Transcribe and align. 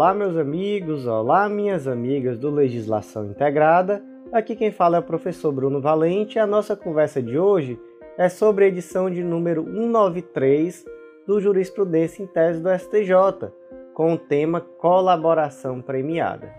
Olá, 0.00 0.14
meus 0.14 0.34
amigos, 0.34 1.06
olá, 1.06 1.46
minhas 1.46 1.86
amigas 1.86 2.38
do 2.38 2.48
Legislação 2.48 3.26
Integrada. 3.26 4.02
Aqui 4.32 4.56
quem 4.56 4.70
fala 4.70 4.96
é 4.96 5.00
o 5.00 5.02
professor 5.02 5.52
Bruno 5.52 5.78
Valente. 5.78 6.38
A 6.38 6.46
nossa 6.46 6.74
conversa 6.74 7.20
de 7.20 7.38
hoje 7.38 7.78
é 8.16 8.26
sobre 8.30 8.64
a 8.64 8.68
edição 8.68 9.10
de 9.10 9.22
número 9.22 9.62
193 9.62 10.86
do 11.26 11.38
Jurisprudência 11.38 12.22
em 12.22 12.26
Tese 12.26 12.62
do 12.62 12.70
STJ, 12.70 13.52
com 13.92 14.14
o 14.14 14.18
tema 14.18 14.62
Colaboração 14.62 15.82
Premiada. 15.82 16.50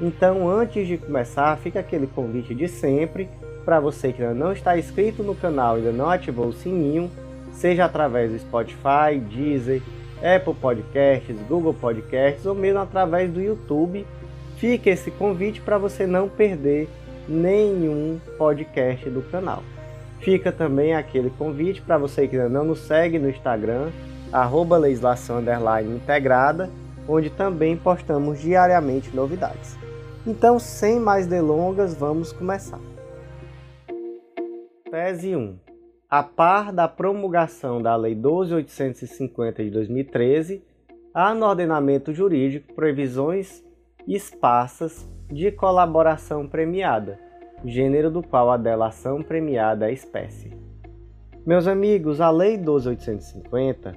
Então, 0.00 0.48
antes 0.48 0.88
de 0.88 0.96
começar, 0.96 1.54
fica 1.58 1.80
aquele 1.80 2.06
convite 2.06 2.54
de 2.54 2.66
sempre 2.66 3.28
para 3.62 3.78
você 3.78 4.10
que 4.10 4.22
ainda 4.22 4.32
não 4.32 4.52
está 4.52 4.78
inscrito 4.78 5.22
no 5.22 5.34
canal 5.34 5.76
e 5.76 5.80
ainda 5.80 5.92
não 5.92 6.08
ativou 6.08 6.46
o 6.46 6.52
sininho, 6.54 7.10
seja 7.52 7.84
através 7.84 8.32
do 8.32 8.38
Spotify, 8.38 9.20
Deezer, 9.20 9.82
Apple 10.34 10.54
Podcasts, 10.54 11.36
Google 11.48 11.74
Podcasts 11.74 12.44
ou 12.46 12.54
mesmo 12.54 12.80
através 12.80 13.30
do 13.30 13.40
YouTube. 13.40 14.06
Fica 14.56 14.90
esse 14.90 15.10
convite 15.10 15.60
para 15.60 15.78
você 15.78 16.06
não 16.06 16.28
perder 16.28 16.88
nenhum 17.28 18.18
podcast 18.36 19.08
do 19.10 19.22
canal. 19.22 19.62
Fica 20.20 20.50
também 20.50 20.94
aquele 20.94 21.30
convite 21.30 21.82
para 21.82 21.98
você 21.98 22.26
que 22.26 22.36
ainda 22.36 22.48
não 22.48 22.64
nos 22.64 22.80
segue 22.80 23.18
no 23.18 23.28
Instagram, 23.28 23.90
arroba 24.32 24.76
legislação 24.76 25.42
integrada, 25.94 26.70
onde 27.06 27.30
também 27.30 27.76
postamos 27.76 28.40
diariamente 28.40 29.14
novidades. 29.14 29.76
Então, 30.26 30.58
sem 30.58 30.98
mais 30.98 31.26
delongas, 31.26 31.94
vamos 31.94 32.32
começar. 32.32 32.80
Tese 34.90 35.36
1 35.36 35.65
a 36.08 36.22
par 36.22 36.72
da 36.72 36.86
promulgação 36.86 37.82
da 37.82 37.96
Lei 37.96 38.14
12.850 38.14 39.64
de 39.64 39.70
2013, 39.70 40.62
há 41.12 41.34
no 41.34 41.46
ordenamento 41.46 42.12
jurídico 42.14 42.74
previsões 42.74 43.64
esparsas 44.06 45.08
de 45.28 45.50
colaboração 45.50 46.46
premiada, 46.46 47.18
gênero 47.64 48.10
do 48.10 48.22
qual 48.22 48.50
a 48.50 48.56
delação 48.56 49.20
premiada 49.20 49.90
é 49.90 49.92
espécie. 49.92 50.52
Meus 51.44 51.66
amigos, 51.66 52.20
a 52.20 52.30
Lei 52.30 52.56
12.850, 52.56 53.96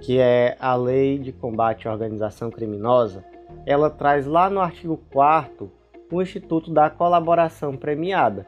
que 0.00 0.18
é 0.18 0.56
a 0.58 0.74
Lei 0.74 1.18
de 1.18 1.30
Combate 1.30 1.86
à 1.86 1.92
Organização 1.92 2.50
Criminosa, 2.50 3.24
ela 3.64 3.88
traz 3.88 4.26
lá 4.26 4.50
no 4.50 4.60
artigo 4.60 5.00
4 5.12 5.70
o 6.10 6.22
Instituto 6.22 6.72
da 6.72 6.90
Colaboração 6.90 7.76
Premiada, 7.76 8.46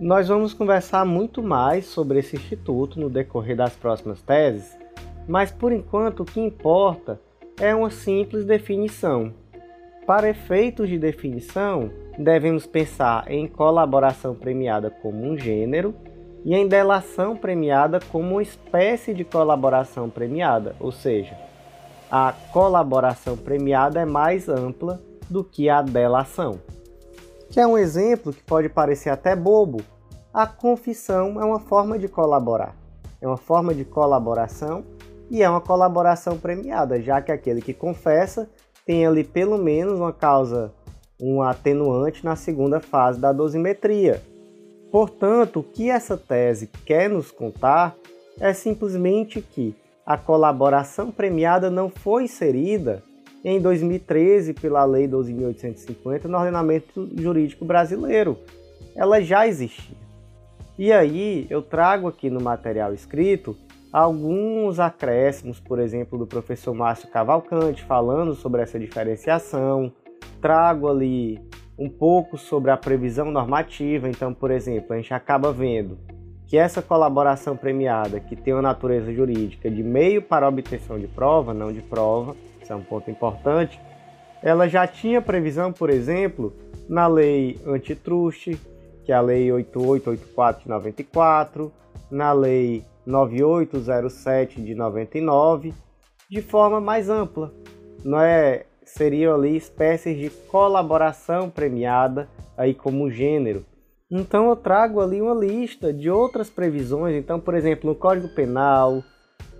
nós 0.00 0.28
vamos 0.28 0.54
conversar 0.54 1.04
muito 1.04 1.42
mais 1.42 1.86
sobre 1.86 2.20
esse 2.20 2.36
instituto 2.36 3.00
no 3.00 3.10
decorrer 3.10 3.56
das 3.56 3.74
próximas 3.74 4.22
teses, 4.22 4.76
mas 5.26 5.50
por 5.50 5.72
enquanto 5.72 6.20
o 6.20 6.24
que 6.24 6.40
importa 6.40 7.20
é 7.60 7.74
uma 7.74 7.90
simples 7.90 8.44
definição. 8.44 9.34
Para 10.06 10.30
efeitos 10.30 10.88
de 10.88 10.98
definição, 10.98 11.90
devemos 12.16 12.64
pensar 12.64 13.28
em 13.28 13.48
colaboração 13.48 14.34
premiada 14.34 14.88
como 14.88 15.24
um 15.24 15.36
gênero 15.36 15.94
e 16.44 16.54
em 16.54 16.68
delação 16.68 17.36
premiada 17.36 17.98
como 18.00 18.34
uma 18.34 18.42
espécie 18.42 19.12
de 19.12 19.24
colaboração 19.24 20.08
premiada, 20.08 20.76
ou 20.78 20.92
seja, 20.92 21.36
a 22.10 22.32
colaboração 22.52 23.36
premiada 23.36 24.00
é 24.00 24.06
mais 24.06 24.48
ampla 24.48 25.02
do 25.28 25.42
que 25.42 25.68
a 25.68 25.82
delação. 25.82 26.60
Que 27.50 27.60
é 27.60 27.66
um 27.66 27.78
exemplo 27.78 28.32
que 28.32 28.42
pode 28.42 28.68
parecer 28.68 29.10
até 29.10 29.34
bobo, 29.34 29.80
a 30.32 30.46
confissão 30.46 31.40
é 31.40 31.44
uma 31.44 31.58
forma 31.58 31.98
de 31.98 32.06
colaborar. 32.06 32.76
É 33.20 33.26
uma 33.26 33.36
forma 33.36 33.74
de 33.74 33.84
colaboração 33.84 34.84
e 35.30 35.42
é 35.42 35.48
uma 35.48 35.60
colaboração 35.60 36.38
premiada, 36.38 37.00
já 37.00 37.20
que 37.20 37.32
aquele 37.32 37.60
que 37.60 37.74
confessa 37.74 38.48
tem 38.86 39.06
ali 39.06 39.24
pelo 39.24 39.58
menos 39.58 39.98
uma 39.98 40.12
causa, 40.12 40.72
um 41.20 41.42
atenuante 41.42 42.24
na 42.24 42.36
segunda 42.36 42.80
fase 42.80 43.18
da 43.18 43.32
dosimetria. 43.32 44.22
Portanto, 44.90 45.60
o 45.60 45.62
que 45.62 45.90
essa 45.90 46.16
tese 46.16 46.68
quer 46.86 47.10
nos 47.10 47.30
contar 47.30 47.94
é 48.40 48.52
simplesmente 48.52 49.42
que 49.42 49.76
a 50.06 50.16
colaboração 50.16 51.10
premiada 51.10 51.70
não 51.70 51.90
foi 51.90 52.24
inserida 52.24 53.02
em 53.44 53.60
2013 53.60 54.54
pela 54.54 54.84
Lei 54.84 55.06
12.850 55.06 56.24
no 56.24 56.38
ordenamento 56.38 57.08
jurídico 57.16 57.64
brasileiro. 57.64 58.38
Ela 58.96 59.20
já 59.20 59.46
existia. 59.46 59.96
E 60.78 60.92
aí 60.92 61.46
eu 61.50 61.62
trago 61.62 62.08
aqui 62.08 62.30
no 62.30 62.40
material 62.40 62.94
escrito 62.94 63.56
alguns 63.92 64.78
acréscimos, 64.78 65.58
por 65.58 65.78
exemplo, 65.78 66.18
do 66.18 66.26
professor 66.26 66.74
Márcio 66.74 67.08
Cavalcante 67.08 67.82
falando 67.84 68.34
sobre 68.34 68.62
essa 68.62 68.78
diferenciação. 68.78 69.92
Trago 70.40 70.88
ali 70.88 71.40
um 71.78 71.88
pouco 71.88 72.36
sobre 72.36 72.70
a 72.70 72.76
previsão 72.76 73.30
normativa. 73.30 74.08
Então, 74.08 74.34
por 74.34 74.50
exemplo, 74.50 74.92
a 74.92 74.96
gente 74.96 75.14
acaba 75.14 75.52
vendo 75.52 75.98
que 76.46 76.56
essa 76.56 76.80
colaboração 76.80 77.56
premiada, 77.56 78.18
que 78.18 78.34
tem 78.34 78.54
uma 78.54 78.62
natureza 78.62 79.12
jurídica 79.12 79.70
de 79.70 79.82
meio 79.82 80.22
para 80.22 80.48
obtenção 80.48 80.98
de 80.98 81.06
prova, 81.06 81.52
não 81.52 81.72
de 81.72 81.82
prova, 81.82 82.34
é 82.72 82.76
um 82.76 82.82
ponto 82.82 83.10
importante, 83.10 83.80
ela 84.42 84.68
já 84.68 84.86
tinha 84.86 85.20
previsão, 85.20 85.72
por 85.72 85.90
exemplo, 85.90 86.52
na 86.88 87.06
lei 87.06 87.58
antitruste, 87.66 88.58
que 89.08 89.12
é 89.12 89.14
a 89.14 89.22
Lei 89.22 89.50
8884 89.50 90.64
de 90.64 90.68
94, 90.68 91.72
na 92.10 92.30
Lei 92.30 92.84
9807 93.06 94.60
de 94.60 94.74
99, 94.74 95.72
de 96.30 96.42
forma 96.42 96.78
mais 96.78 97.08
ampla. 97.08 97.50
Não 98.04 98.20
é 98.20 98.66
seriam 98.84 99.34
ali 99.34 99.56
espécies 99.56 100.18
de 100.18 100.28
colaboração 100.28 101.48
premiada 101.48 102.28
aí 102.54 102.74
como 102.74 103.10
gênero. 103.10 103.64
Então 104.10 104.50
eu 104.50 104.56
trago 104.56 105.00
ali 105.00 105.22
uma 105.22 105.34
lista 105.34 105.90
de 105.90 106.10
outras 106.10 106.50
previsões, 106.50 107.16
então 107.16 107.40
por 107.40 107.54
exemplo, 107.54 107.88
no 107.88 107.96
Código 107.96 108.28
Penal, 108.28 109.02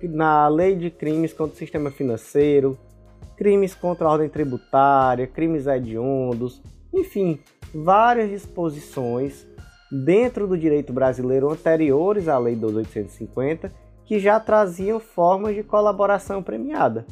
na 0.02 0.46
Lei 0.46 0.76
de 0.76 0.90
Crimes 0.90 1.32
contra 1.32 1.54
o 1.54 1.58
Sistema 1.58 1.90
Financeiro, 1.90 2.78
crimes 3.38 3.74
contra 3.74 4.06
a 4.06 4.10
ordem 4.10 4.28
tributária, 4.28 5.26
crimes 5.26 5.66
hediondos, 5.66 6.60
enfim, 6.92 7.38
várias 7.72 8.28
disposições 8.28 9.46
dentro 9.90 10.46
do 10.46 10.58
direito 10.58 10.92
brasileiro 10.92 11.50
anteriores 11.50 12.28
à 12.28 12.36
Lei 12.36 12.56
12.850 12.56 13.70
que 14.04 14.18
já 14.18 14.40
traziam 14.40 14.98
formas 14.98 15.54
de 15.54 15.62
colaboração 15.62 16.42
premiada. 16.42 17.06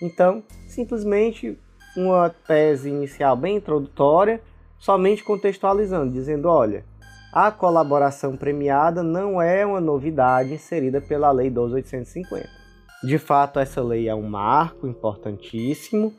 Então, 0.00 0.42
simplesmente 0.68 1.58
uma 1.96 2.30
tese 2.30 2.88
inicial 2.88 3.36
bem 3.36 3.56
introdutória, 3.56 4.40
somente 4.78 5.24
contextualizando, 5.24 6.12
dizendo: 6.12 6.48
olha, 6.48 6.84
a 7.32 7.50
colaboração 7.50 8.36
premiada 8.36 9.02
não 9.02 9.40
é 9.40 9.64
uma 9.64 9.80
novidade 9.80 10.52
inserida 10.52 11.00
pela 11.00 11.30
Lei 11.30 11.50
12.850. 11.50 12.61
De 13.02 13.18
fato, 13.18 13.58
essa 13.58 13.82
lei 13.82 14.08
é 14.08 14.14
um 14.14 14.22
marco 14.22 14.86
importantíssimo, 14.86 16.12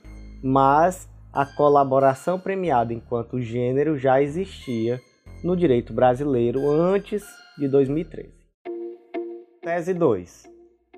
mas 0.43 1.09
a 1.31 1.45
colaboração 1.45 2.37
premiada 2.37 2.93
enquanto 2.93 3.39
gênero 3.39 3.97
já 3.97 4.21
existia 4.21 4.99
no 5.43 5.55
direito 5.55 5.93
brasileiro 5.93 6.69
antes 6.69 7.23
de 7.57 7.67
2013. 7.67 8.33
Tese 9.61 9.93
2. 9.93 10.51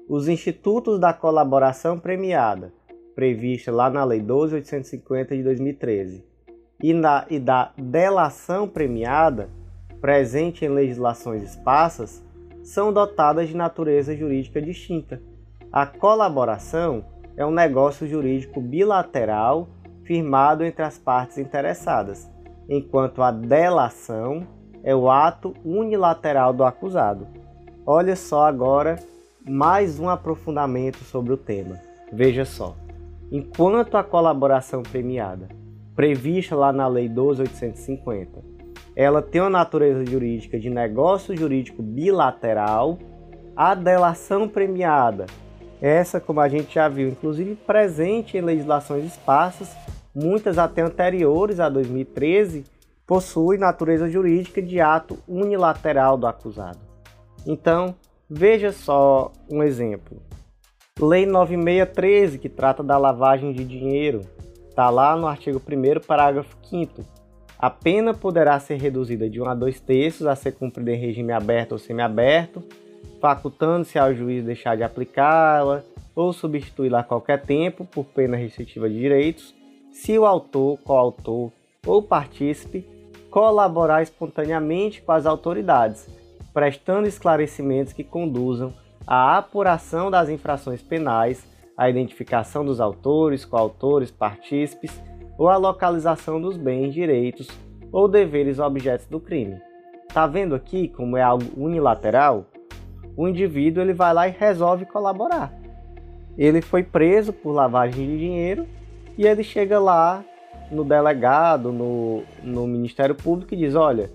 Os 0.09 0.27
institutos 0.27 0.99
da 0.99 1.13
colaboração 1.13 1.99
premiada, 1.99 2.73
prevista 3.15 3.71
lá 3.71 3.89
na 3.89 4.03
Lei 4.03 4.21
12.850 4.21 5.29
de 5.29 5.43
2013, 5.43 6.25
e, 6.81 6.93
na, 6.93 7.25
e 7.29 7.39
da 7.39 7.73
delação 7.77 8.67
premiada, 8.67 9.49
presente 10.01 10.65
em 10.65 10.69
legislações 10.69 11.43
esparsas, 11.43 12.23
são 12.63 12.91
dotadas 12.91 13.47
de 13.47 13.55
natureza 13.55 14.15
jurídica 14.15 14.61
distinta. 14.61 15.21
A 15.71 15.85
colaboração 15.85 17.05
é 17.35 17.45
um 17.45 17.51
negócio 17.51 18.07
jurídico 18.07 18.61
bilateral 18.61 19.67
firmado 20.03 20.63
entre 20.63 20.83
as 20.83 20.97
partes 20.97 21.37
interessadas, 21.37 22.29
enquanto 22.69 23.21
a 23.21 23.31
delação 23.31 24.47
é 24.83 24.95
o 24.95 25.09
ato 25.09 25.53
unilateral 25.65 26.53
do 26.53 26.63
acusado. 26.63 27.27
Olha 27.85 28.15
só 28.15 28.45
agora 28.45 28.97
mais 29.47 29.99
um 29.99 30.09
aprofundamento 30.09 31.03
sobre 31.03 31.33
o 31.33 31.37
tema. 31.37 31.79
Veja 32.11 32.45
só. 32.45 32.75
Enquanto 33.31 33.97
a 33.97 34.03
colaboração 34.03 34.83
premiada, 34.83 35.49
prevista 35.95 36.55
lá 36.55 36.71
na 36.71 36.87
Lei 36.87 37.09
12850, 37.09 38.43
ela 38.95 39.21
tem 39.21 39.41
uma 39.41 39.49
natureza 39.49 40.05
jurídica 40.05 40.59
de 40.59 40.69
negócio 40.69 41.35
jurídico 41.35 41.81
bilateral, 41.81 42.97
a 43.55 43.73
delação 43.75 44.47
premiada, 44.47 45.25
essa, 45.85 46.19
como 46.19 46.39
a 46.39 46.47
gente 46.47 46.75
já 46.75 46.87
viu, 46.87 47.09
inclusive 47.09 47.55
presente 47.55 48.37
em 48.37 48.41
legislações 48.41 49.05
esparsas, 49.05 49.75
muitas 50.13 50.57
até 50.57 50.81
anteriores 50.81 51.59
a 51.59 51.69
2013, 51.69 52.63
possui 53.05 53.57
natureza 53.57 54.09
jurídica 54.09 54.61
de 54.61 54.79
ato 54.79 55.17
unilateral 55.27 56.17
do 56.17 56.27
acusado. 56.27 56.79
Então, 57.45 57.93
veja 58.29 58.71
só 58.71 59.31
um 59.49 59.61
exemplo. 59.61 60.21
Lei 60.99 61.25
9613, 61.25 62.39
que 62.39 62.49
trata 62.49 62.81
da 62.81 62.97
lavagem 62.97 63.51
de 63.51 63.63
dinheiro, 63.65 64.21
Está 64.75 64.89
lá 64.89 65.15
no 65.15 65.25
artigo 65.25 65.61
1 65.65 66.05
parágrafo 66.05 66.53
5 66.63 67.01
A 67.57 67.69
pena 67.69 68.13
poderá 68.13 68.59
ser 68.59 68.75
reduzida 68.75 69.29
de 69.29 69.41
1 69.41 69.45
a 69.45 69.55
2 69.55 69.79
terços 69.79 70.27
a 70.27 70.35
ser 70.35 70.51
cumprida 70.51 70.91
em 70.91 70.99
regime 70.99 71.31
aberto 71.31 71.71
ou 71.71 71.77
semiaberto, 71.77 72.61
facultando-se 73.19 73.97
ao 73.97 74.13
juiz 74.13 74.43
deixar 74.43 74.75
de 74.75 74.83
aplicá-la 74.83 75.83
ou 76.15 76.31
substituí-la 76.31 76.99
a 76.99 77.03
qualquer 77.03 77.41
tempo 77.41 77.85
por 77.85 78.05
pena 78.05 78.37
restritiva 78.37 78.89
de 78.89 78.97
direitos, 78.97 79.53
se 79.91 80.17
o 80.17 80.25
autor, 80.25 80.77
coautor 80.79 81.51
ou 81.85 82.01
partícipe 82.01 82.85
colaborar 83.29 84.01
espontaneamente 84.01 85.01
com 85.01 85.11
as 85.11 85.25
autoridades, 85.25 86.07
prestando 86.53 87.07
esclarecimentos 87.07 87.91
que 87.91 88.03
conduzam 88.03 88.73
à 89.05 89.37
apuração 89.37 90.09
das 90.09 90.29
infrações 90.29 90.81
penais, 90.81 91.45
à 91.77 91.89
identificação 91.89 92.63
dos 92.63 92.79
autores, 92.79 93.43
coautores, 93.43 94.09
partícipes 94.09 94.91
ou 95.37 95.49
à 95.49 95.57
localização 95.57 96.39
dos 96.39 96.55
bens, 96.55 96.93
direitos 96.93 97.47
ou 97.91 98.07
deveres 98.07 98.57
objetos 98.57 99.05
do 99.07 99.19
crime. 99.19 99.59
Tá 100.13 100.25
vendo 100.25 100.55
aqui 100.55 100.87
como 100.87 101.17
é 101.17 101.21
algo 101.21 101.45
unilateral? 101.57 102.45
O 103.17 103.27
indivíduo 103.27 103.81
ele 103.81 103.93
vai 103.93 104.13
lá 104.13 104.27
e 104.27 104.31
resolve 104.31 104.85
colaborar. 104.85 105.53
Ele 106.37 106.61
foi 106.61 106.83
preso 106.83 107.31
por 107.31 107.51
lavagem 107.51 108.05
de 108.05 108.17
dinheiro 108.17 108.67
e 109.17 109.25
ele 109.25 109.43
chega 109.43 109.79
lá 109.79 110.23
no 110.71 110.83
delegado, 110.83 111.71
no, 111.71 112.23
no 112.43 112.67
Ministério 112.67 113.15
Público 113.15 113.53
e 113.53 113.57
diz: 113.57 113.75
olha, 113.75 114.09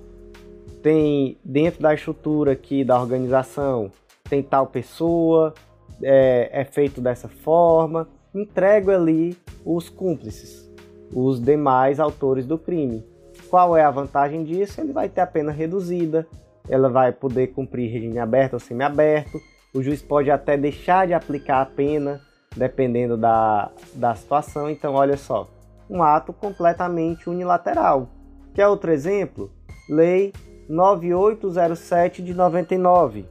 tem 0.82 1.38
dentro 1.44 1.82
da 1.82 1.94
estrutura 1.94 2.52
aqui 2.52 2.84
da 2.84 3.00
organização, 3.00 3.90
tem 4.28 4.42
tal 4.42 4.66
pessoa, 4.66 5.54
é, 6.02 6.50
é 6.52 6.64
feito 6.64 7.00
dessa 7.00 7.28
forma, 7.28 8.08
entrego 8.34 8.90
ali 8.90 9.36
os 9.64 9.88
cúmplices, 9.88 10.70
os 11.14 11.40
demais 11.40 12.00
autores 12.00 12.46
do 12.46 12.58
crime. 12.58 13.04
Qual 13.48 13.76
é 13.76 13.82
a 13.82 13.90
vantagem 13.90 14.44
disso? 14.44 14.80
Ele 14.80 14.92
vai 14.92 15.08
ter 15.08 15.20
a 15.22 15.26
pena 15.26 15.50
reduzida, 15.50 16.26
ela 16.68 16.88
vai 16.88 17.12
poder 17.12 17.48
cumprir 17.48 17.90
regime 17.90 18.18
aberto 18.18 18.54
ou 18.54 18.60
semiaberto, 18.60 19.40
o 19.72 19.82
juiz 19.82 20.02
pode 20.02 20.30
até 20.30 20.56
deixar 20.56 21.06
de 21.06 21.14
aplicar 21.14 21.62
a 21.62 21.66
pena, 21.66 22.20
dependendo 22.56 23.16
da, 23.16 23.70
da 23.94 24.14
situação. 24.14 24.68
Então, 24.68 24.94
olha 24.94 25.16
só, 25.16 25.48
um 25.88 26.02
ato 26.02 26.32
completamente 26.32 27.28
unilateral. 27.30 28.08
Quer 28.54 28.66
outro 28.66 28.90
exemplo? 28.90 29.50
Lei 29.88 30.32
9807 30.68 32.22
de 32.22 32.34
99, 32.34 33.26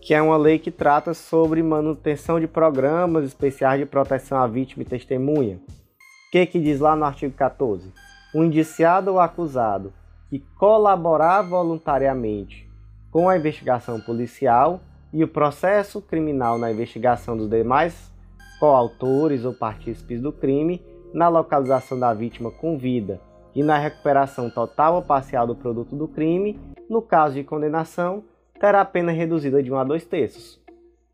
que 0.00 0.14
é 0.14 0.20
uma 0.22 0.36
lei 0.36 0.58
que 0.58 0.70
trata 0.70 1.14
sobre 1.14 1.62
manutenção 1.62 2.40
de 2.40 2.48
programas 2.48 3.24
especiais 3.24 3.80
de 3.80 3.86
proteção 3.86 4.38
à 4.38 4.46
vítima 4.46 4.82
e 4.82 4.86
testemunha. 4.86 5.56
O 5.56 6.30
que, 6.30 6.46
que 6.46 6.60
diz 6.60 6.80
lá 6.80 6.94
no 6.94 7.04
artigo 7.04 7.34
14? 7.34 7.92
O 8.34 8.42
indiciado 8.42 9.12
ou 9.12 9.20
acusado 9.20 9.92
que 10.28 10.40
colaborar 10.58 11.42
voluntariamente 11.42 12.68
com 13.10 13.28
a 13.28 13.36
investigação 13.36 14.00
policial 14.00 14.80
e 15.12 15.24
o 15.24 15.28
processo 15.28 16.02
criminal 16.02 16.58
na 16.58 16.70
investigação 16.70 17.36
dos 17.36 17.48
demais 17.48 18.12
coautores 18.60 19.44
ou 19.44 19.54
partícipes 19.54 20.20
do 20.20 20.32
crime 20.32 20.82
na 21.14 21.28
localização 21.28 21.98
da 21.98 22.12
vítima 22.12 22.50
com 22.50 22.76
vida 22.76 23.20
e 23.54 23.62
na 23.62 23.78
recuperação 23.78 24.50
total 24.50 24.96
ou 24.96 25.02
parcial 25.02 25.46
do 25.46 25.54
produto 25.54 25.96
do 25.96 26.06
crime, 26.06 26.58
no 26.88 27.00
caso 27.00 27.34
de 27.34 27.44
condenação, 27.44 28.22
terá 28.60 28.82
a 28.82 28.84
pena 28.84 29.10
reduzida 29.10 29.62
de 29.62 29.72
1 29.72 29.76
a 29.78 29.84
2 29.84 30.04
terços. 30.04 30.60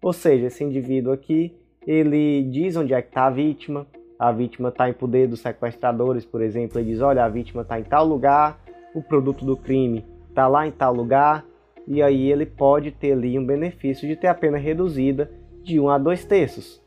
Ou 0.02 0.12
seja, 0.12 0.46
esse 0.46 0.64
indivíduo 0.64 1.12
aqui, 1.12 1.56
ele 1.86 2.42
diz 2.50 2.76
onde 2.76 2.92
é 2.92 3.00
que 3.00 3.08
está 3.08 3.26
a 3.26 3.30
vítima, 3.30 3.86
a 4.18 4.32
vítima 4.32 4.68
está 4.68 4.88
em 4.88 4.92
poder 4.92 5.28
dos 5.28 5.40
sequestradores, 5.40 6.24
por 6.24 6.42
exemplo, 6.42 6.78
ele 6.78 6.90
diz, 6.90 7.00
olha, 7.00 7.24
a 7.24 7.28
vítima 7.28 7.62
está 7.62 7.78
em 7.78 7.84
tal 7.84 8.04
lugar, 8.06 8.58
o 8.94 9.02
produto 9.02 9.44
do 9.44 9.56
crime 9.56 10.04
está 10.28 10.46
lá 10.46 10.66
em 10.66 10.70
tal 10.70 10.94
lugar, 10.94 11.44
e 11.86 12.02
aí 12.02 12.30
ele 12.30 12.46
pode 12.46 12.90
ter 12.90 13.12
ali 13.12 13.38
um 13.38 13.44
benefício 13.44 14.08
de 14.08 14.16
ter 14.16 14.28
a 14.28 14.34
pena 14.34 14.56
reduzida 14.56 15.30
de 15.62 15.78
1 15.78 15.88
a 15.88 15.98
2 15.98 16.24
terços. 16.24 16.82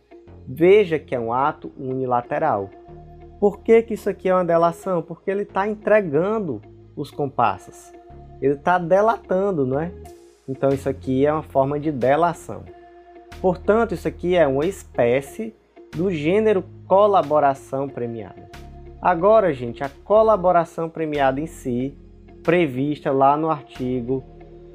Veja 0.47 0.97
que 0.97 1.13
é 1.13 1.19
um 1.19 1.33
ato 1.33 1.71
unilateral. 1.77 2.69
Por 3.39 3.59
que, 3.59 3.83
que 3.83 3.93
isso 3.93 4.09
aqui 4.09 4.29
é 4.29 4.33
uma 4.33 4.45
delação? 4.45 5.01
Porque 5.01 5.29
ele 5.29 5.43
está 5.43 5.67
entregando 5.67 6.61
os 6.95 7.11
comparsas. 7.11 7.93
Ele 8.41 8.53
está 8.53 8.77
delatando, 8.77 9.65
não 9.65 9.79
é? 9.79 9.91
Então 10.47 10.69
isso 10.69 10.87
aqui 10.89 11.25
é 11.25 11.33
uma 11.33 11.43
forma 11.43 11.79
de 11.79 11.91
delação. 11.91 12.63
Portanto, 13.41 13.93
isso 13.93 14.07
aqui 14.07 14.35
é 14.35 14.47
uma 14.47 14.65
espécie 14.65 15.53
do 15.95 16.09
gênero 16.09 16.63
colaboração 16.87 17.87
premiada. 17.87 18.49
Agora, 19.01 19.53
gente, 19.53 19.83
a 19.83 19.89
colaboração 20.03 20.89
premiada 20.89 21.39
em 21.39 21.45
si, 21.45 21.95
prevista 22.43 23.11
lá 23.11 23.37
no 23.37 23.49
artigo 23.49 24.23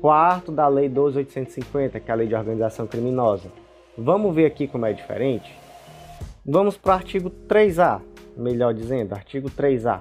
4 0.00 0.52
da 0.52 0.68
Lei 0.68 0.88
12.850, 0.88 2.00
que 2.00 2.10
é 2.10 2.14
a 2.14 2.16
Lei 2.16 2.28
de 2.28 2.34
Organização 2.34 2.86
Criminosa. 2.86 3.50
Vamos 3.98 4.34
ver 4.34 4.46
aqui 4.46 4.68
como 4.68 4.86
é 4.86 4.92
diferente? 4.92 5.52
Vamos 6.46 6.76
para 6.76 6.92
o 6.92 6.94
artigo 6.94 7.30
3A, 7.48 8.00
melhor 8.36 8.72
dizendo, 8.72 9.12
artigo 9.12 9.50
3A. 9.50 10.00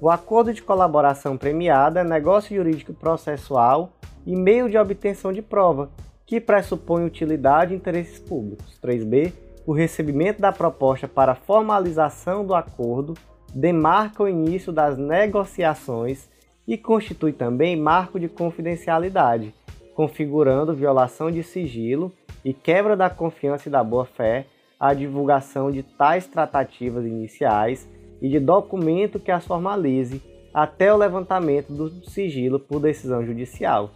O 0.00 0.10
acordo 0.10 0.52
de 0.52 0.62
colaboração 0.62 1.38
premiada 1.38 2.00
é 2.00 2.04
negócio 2.04 2.54
jurídico 2.54 2.92
processual 2.92 3.92
e 4.26 4.36
meio 4.36 4.68
de 4.68 4.76
obtenção 4.76 5.32
de 5.32 5.40
prova, 5.40 5.90
que 6.26 6.40
pressupõe 6.40 7.06
utilidade 7.06 7.72
e 7.72 7.76
interesses 7.76 8.18
públicos. 8.18 8.78
3B. 8.82 9.32
O 9.66 9.72
recebimento 9.72 10.40
da 10.40 10.52
proposta 10.52 11.08
para 11.08 11.34
formalização 11.34 12.44
do 12.44 12.54
acordo 12.54 13.14
demarca 13.56 14.22
o 14.22 14.28
início 14.28 14.70
das 14.70 14.98
negociações 14.98 16.28
e 16.68 16.76
constitui 16.76 17.32
também 17.32 17.74
marco 17.74 18.20
de 18.20 18.28
confidencialidade, 18.28 19.54
configurando 19.94 20.74
violação 20.74 21.30
de 21.30 21.42
sigilo 21.42 22.12
e 22.44 22.52
quebra 22.52 22.94
da 22.94 23.08
confiança 23.08 23.68
e 23.68 23.72
da 23.72 23.82
boa-fé 23.82 24.44
a 24.78 24.92
divulgação 24.92 25.70
de 25.70 25.82
tais 25.82 26.26
tratativas 26.26 27.06
iniciais 27.06 27.88
e 28.20 28.28
de 28.28 28.38
documento 28.38 29.18
que 29.18 29.30
as 29.30 29.46
formalize 29.46 30.22
até 30.52 30.92
o 30.92 30.98
levantamento 30.98 31.72
do 31.72 31.88
sigilo 32.10 32.60
por 32.60 32.78
decisão 32.78 33.24
judicial. 33.24 33.90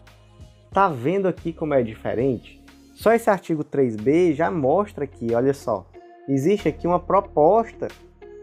Tá 0.72 0.88
vendo 0.88 1.28
aqui 1.28 1.52
como 1.52 1.74
é 1.74 1.82
diferente? 1.82 2.62
Só 2.94 3.12
esse 3.12 3.28
artigo 3.28 3.62
3B 3.62 4.34
já 4.34 4.50
mostra 4.50 5.06
que, 5.06 5.34
olha 5.34 5.52
só, 5.52 5.86
existe 6.26 6.66
aqui 6.66 6.86
uma 6.86 6.98
proposta. 6.98 7.88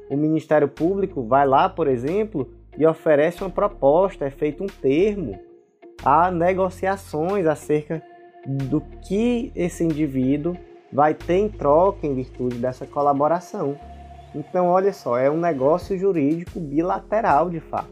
O 0.09 0.15
Ministério 0.15 0.67
Público 0.67 1.23
vai 1.23 1.45
lá, 1.45 1.67
por 1.67 1.87
exemplo, 1.87 2.49
e 2.77 2.85
oferece 2.85 3.41
uma 3.41 3.49
proposta, 3.49 4.25
é 4.25 4.29
feito 4.29 4.63
um 4.63 4.67
termo. 4.67 5.39
Há 6.03 6.31
negociações 6.31 7.45
acerca 7.45 8.01
do 8.45 8.79
que 8.79 9.51
esse 9.55 9.83
indivíduo 9.83 10.55
vai 10.91 11.13
ter 11.13 11.37
em 11.37 11.49
troca 11.49 12.07
em 12.07 12.13
virtude 12.13 12.57
dessa 12.57 12.85
colaboração. 12.85 13.77
Então, 14.33 14.67
olha 14.67 14.93
só, 14.93 15.17
é 15.17 15.29
um 15.29 15.39
negócio 15.39 15.97
jurídico 15.97 16.59
bilateral 16.59 17.49
de 17.49 17.59
fato. 17.59 17.89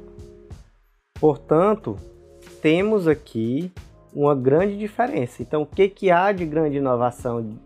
Portanto, 1.20 1.98
temos 2.62 3.08
aqui 3.08 3.72
uma 4.14 4.36
grande 4.36 4.78
diferença. 4.78 5.42
Então, 5.42 5.64
o 5.64 5.66
que, 5.66 5.90
que 5.90 6.12
há 6.12 6.32
de 6.32 6.46
grande 6.46 6.78
inovação 6.78 7.58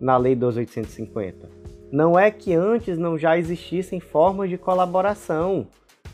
na 0.00 0.16
Lei 0.16 0.34
2850? 0.34 1.69
Não 1.92 2.18
é 2.18 2.30
que 2.30 2.54
antes 2.54 2.96
não 2.96 3.18
já 3.18 3.36
existissem 3.36 3.98
formas 3.98 4.48
de 4.48 4.56
colaboração, 4.56 5.66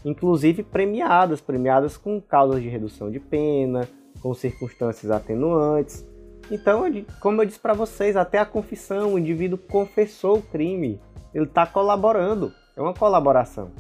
inclusive 0.04 0.62
premiadas, 0.62 1.40
premiadas 1.40 1.97
com 1.97 2.21
causas 2.21 2.62
de 2.62 2.68
redução 2.68 3.11
de 3.11 3.21
pena, 3.21 3.87
com 4.23 4.33
circunstâncias 4.33 5.11
atenuantes. 5.11 6.06
Então, 6.50 6.85
como 7.21 7.42
eu 7.42 7.47
disse 7.47 7.59
para 7.59 7.75
vocês, 7.75 8.16
até 8.16 8.38
a 8.38 8.47
confissão, 8.47 9.14
o 9.14 9.18
indivíduo 9.18 9.59
confessou 9.59 10.38
o 10.38 10.42
crime, 10.42 11.00
ele 11.35 11.45
está 11.45 11.66
colaborando, 11.66 12.52
é 12.76 12.80
uma 12.80 12.95
colaboração. 12.95 13.71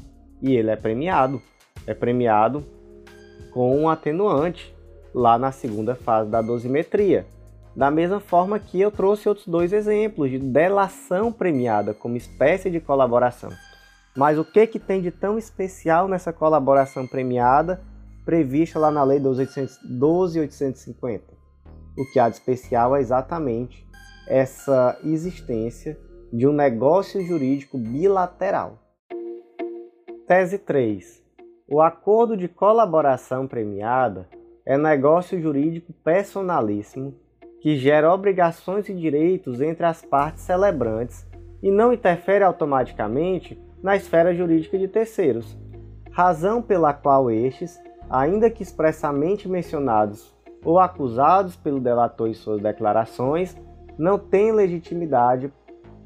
E 0.42 0.54
ele 0.54 0.70
é 0.70 0.76
premiado, 0.76 1.40
é 1.86 1.94
premiado 1.94 2.62
com 3.52 3.74
um 3.74 3.88
atenuante 3.88 4.74
lá 5.14 5.38
na 5.38 5.50
segunda 5.50 5.94
fase 5.94 6.28
da 6.28 6.42
dosimetria. 6.42 7.26
Da 7.76 7.90
mesma 7.90 8.20
forma 8.20 8.58
que 8.58 8.80
eu 8.80 8.90
trouxe 8.90 9.28
outros 9.28 9.46
dois 9.46 9.70
exemplos 9.70 10.30
de 10.30 10.38
delação 10.38 11.30
premiada 11.30 11.92
como 11.92 12.16
espécie 12.16 12.70
de 12.70 12.80
colaboração. 12.80 13.50
Mas 14.16 14.38
o 14.38 14.44
que, 14.44 14.66
que 14.66 14.78
tem 14.78 15.02
de 15.02 15.10
tão 15.10 15.36
especial 15.36 16.08
nessa 16.08 16.32
colaboração 16.32 17.06
premiada 17.06 17.82
prevista 18.24 18.78
lá 18.78 18.90
na 18.90 19.04
Lei 19.04 19.20
12.850? 19.20 21.20
O 21.98 22.10
que 22.10 22.18
há 22.18 22.30
de 22.30 22.36
especial 22.36 22.96
é 22.96 23.00
exatamente 23.00 23.86
essa 24.26 24.98
existência 25.04 26.00
de 26.32 26.48
um 26.48 26.52
negócio 26.52 27.22
jurídico 27.22 27.76
bilateral. 27.76 28.78
Tese 30.26 30.56
3. 30.58 31.22
O 31.68 31.82
acordo 31.82 32.38
de 32.38 32.48
colaboração 32.48 33.46
premiada 33.46 34.26
é 34.64 34.78
negócio 34.78 35.38
jurídico 35.38 35.92
personalíssimo 35.92 37.25
que 37.66 37.76
gera 37.76 38.14
obrigações 38.14 38.88
e 38.88 38.94
direitos 38.94 39.60
entre 39.60 39.84
as 39.84 40.00
partes 40.00 40.44
celebrantes 40.44 41.26
e 41.60 41.68
não 41.68 41.92
interfere 41.92 42.44
automaticamente 42.44 43.60
na 43.82 43.96
esfera 43.96 44.32
jurídica 44.32 44.78
de 44.78 44.86
terceiros, 44.86 45.58
razão 46.12 46.62
pela 46.62 46.94
qual 46.94 47.28
estes, 47.28 47.76
ainda 48.08 48.48
que 48.48 48.62
expressamente 48.62 49.48
mencionados 49.48 50.32
ou 50.64 50.78
acusados 50.78 51.56
pelo 51.56 51.80
delator 51.80 52.28
em 52.28 52.34
suas 52.34 52.62
declarações, 52.62 53.56
não 53.98 54.16
têm 54.16 54.52
legitimidade 54.52 55.52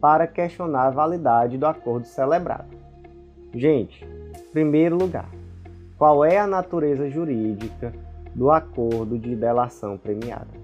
para 0.01 0.27
questionar 0.27 0.87
a 0.87 0.91
validade 0.91 1.59
do 1.59 1.67
acordo 1.67 2.07
celebrado. 2.07 2.75
Gente, 3.53 4.09
primeiro 4.51 4.97
lugar, 4.97 5.29
qual 5.99 6.25
é 6.25 6.39
a 6.39 6.47
natureza 6.47 7.11
jurídica 7.11 7.93
do 8.35 8.51
acordo 8.51 9.19
de 9.19 9.37
delação 9.37 9.99
premiada? 9.99 10.60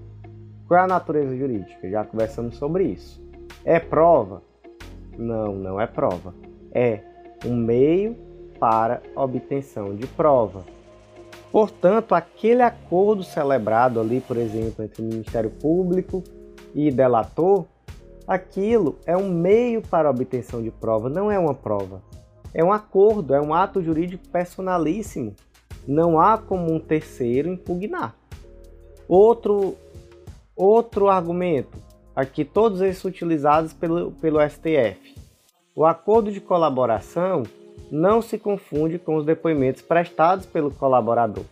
Qual 0.67 0.79
é 0.79 0.83
a 0.83 0.87
natureza 0.87 1.35
jurídica? 1.35 1.89
Já 1.89 2.03
conversamos 2.03 2.57
sobre 2.57 2.83
isso. 2.83 3.21
É 3.63 3.79
prova? 3.79 4.41
Não, 5.17 5.53
não 5.53 5.79
é 5.79 5.87
prova. 5.87 6.35
É 6.71 6.99
um 7.45 7.55
meio 7.55 8.15
para 8.59 9.01
obtenção 9.15 9.95
de 9.95 10.05
prova. 10.07 10.65
Portanto, 11.51 12.13
aquele 12.13 12.61
acordo 12.61 13.23
celebrado 13.23 13.99
ali, 13.99 14.19
por 14.19 14.35
exemplo, 14.35 14.83
entre 14.83 15.01
o 15.01 15.05
Ministério 15.05 15.49
Público 15.49 16.21
e 16.75 16.91
delator, 16.91 17.65
aquilo 18.27 18.97
é 19.05 19.15
um 19.15 19.29
meio 19.29 19.81
para 19.81 20.09
obtenção 20.09 20.61
de 20.61 20.69
prova, 20.69 21.09
não 21.09 21.31
é 21.31 21.39
uma 21.39 21.53
prova. 21.53 22.01
É 22.53 22.63
um 22.63 22.73
acordo, 22.73 23.33
é 23.33 23.39
um 23.39 23.53
ato 23.53 23.81
jurídico 23.81 24.27
personalíssimo. 24.27 25.33
Não 25.87 26.19
há 26.19 26.37
como 26.37 26.73
um 26.73 26.79
terceiro 26.79 27.49
impugnar. 27.49 28.15
Outro, 29.07 29.77
outro 30.57 31.07
argumento, 31.07 31.77
aqui 32.15 32.43
todos 32.43 32.81
esses 32.81 33.05
utilizados 33.05 33.73
pelo, 33.73 34.11
pelo 34.13 34.39
STF. 34.41 35.15
O 35.75 35.85
acordo 35.85 36.31
de 36.31 36.41
colaboração 36.41 37.43
não 37.91 38.21
se 38.21 38.39
confunde 38.39 38.97
com 38.97 39.15
os 39.15 39.25
depoimentos 39.25 39.83
prestados 39.83 40.47
pelo 40.47 40.71
colaborador, 40.71 41.45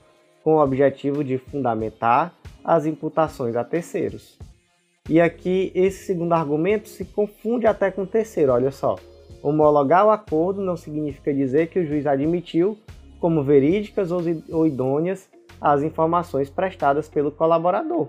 com 0.44 0.56
o 0.56 0.64
objetivo 0.64 1.24
de 1.24 1.38
fundamentar 1.38 2.34
as 2.64 2.88
imputações 2.88 3.56
a 3.56 3.64
terceiros. 3.64 4.38
E 5.08 5.22
aqui 5.22 5.72
esse 5.76 6.06
segundo 6.06 6.34
argumento 6.34 6.90
se 6.90 7.06
confunde 7.06 7.68
até 7.68 7.92
com 7.92 8.02
o 8.02 8.08
terceiro, 8.08 8.52
olha 8.52 8.72
só. 8.72 8.96
Homologar 9.44 10.08
o 10.08 10.10
acordo 10.10 10.62
não 10.62 10.76
significa 10.76 11.32
dizer 11.32 11.68
que 11.68 11.78
o 11.78 11.86
juiz 11.86 12.08
admitiu 12.08 12.76
como 13.20 13.44
verídicas 13.44 14.12
ou 14.12 14.66
idôneas 14.66 15.30
as 15.62 15.84
informações 15.84 16.50
prestadas 16.50 17.08
pelo 17.08 17.32
colaborador. 17.32 18.08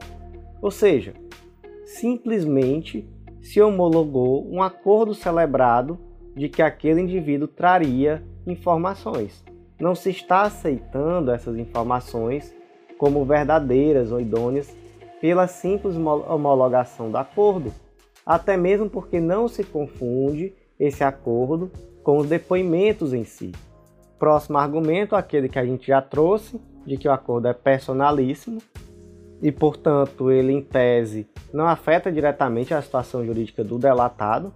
Ou 0.60 0.70
seja, 0.70 1.14
simplesmente 1.84 3.08
se 3.40 3.60
homologou 3.60 4.46
um 4.50 4.62
acordo 4.62 5.14
celebrado 5.14 5.98
de 6.34 6.48
que 6.48 6.60
aquele 6.60 7.00
indivíduo 7.00 7.48
traria 7.48 8.22
informações. 8.46 9.44
Não 9.78 9.94
se 9.94 10.10
está 10.10 10.42
aceitando 10.42 11.30
essas 11.30 11.56
informações 11.56 12.54
como 12.98 13.24
verdadeiras 13.24 14.10
ou 14.10 14.20
idôneas 14.20 14.74
pela 15.20 15.46
simples 15.46 15.96
homologação 15.96 17.10
do 17.10 17.18
acordo, 17.18 17.72
até 18.24 18.56
mesmo 18.56 18.88
porque 18.88 19.20
não 19.20 19.48
se 19.48 19.62
confunde 19.64 20.52
esse 20.78 21.04
acordo 21.04 21.70
com 22.02 22.18
os 22.18 22.28
depoimentos 22.28 23.12
em 23.12 23.24
si. 23.24 23.52
Próximo 24.18 24.58
argumento, 24.58 25.14
aquele 25.14 25.48
que 25.48 25.58
a 25.58 25.64
gente 25.64 25.86
já 25.86 26.00
trouxe, 26.00 26.60
de 26.86 26.96
que 26.96 27.08
o 27.08 27.12
acordo 27.12 27.48
é 27.48 27.52
personalíssimo 27.52 28.60
e, 29.42 29.52
portanto, 29.52 30.30
ele 30.30 30.52
em 30.52 30.62
tese 30.62 31.28
não 31.52 31.66
afeta 31.66 32.10
diretamente 32.10 32.72
a 32.72 32.82
situação 32.82 33.24
jurídica 33.24 33.62
do 33.62 33.78
delatado, 33.78 34.52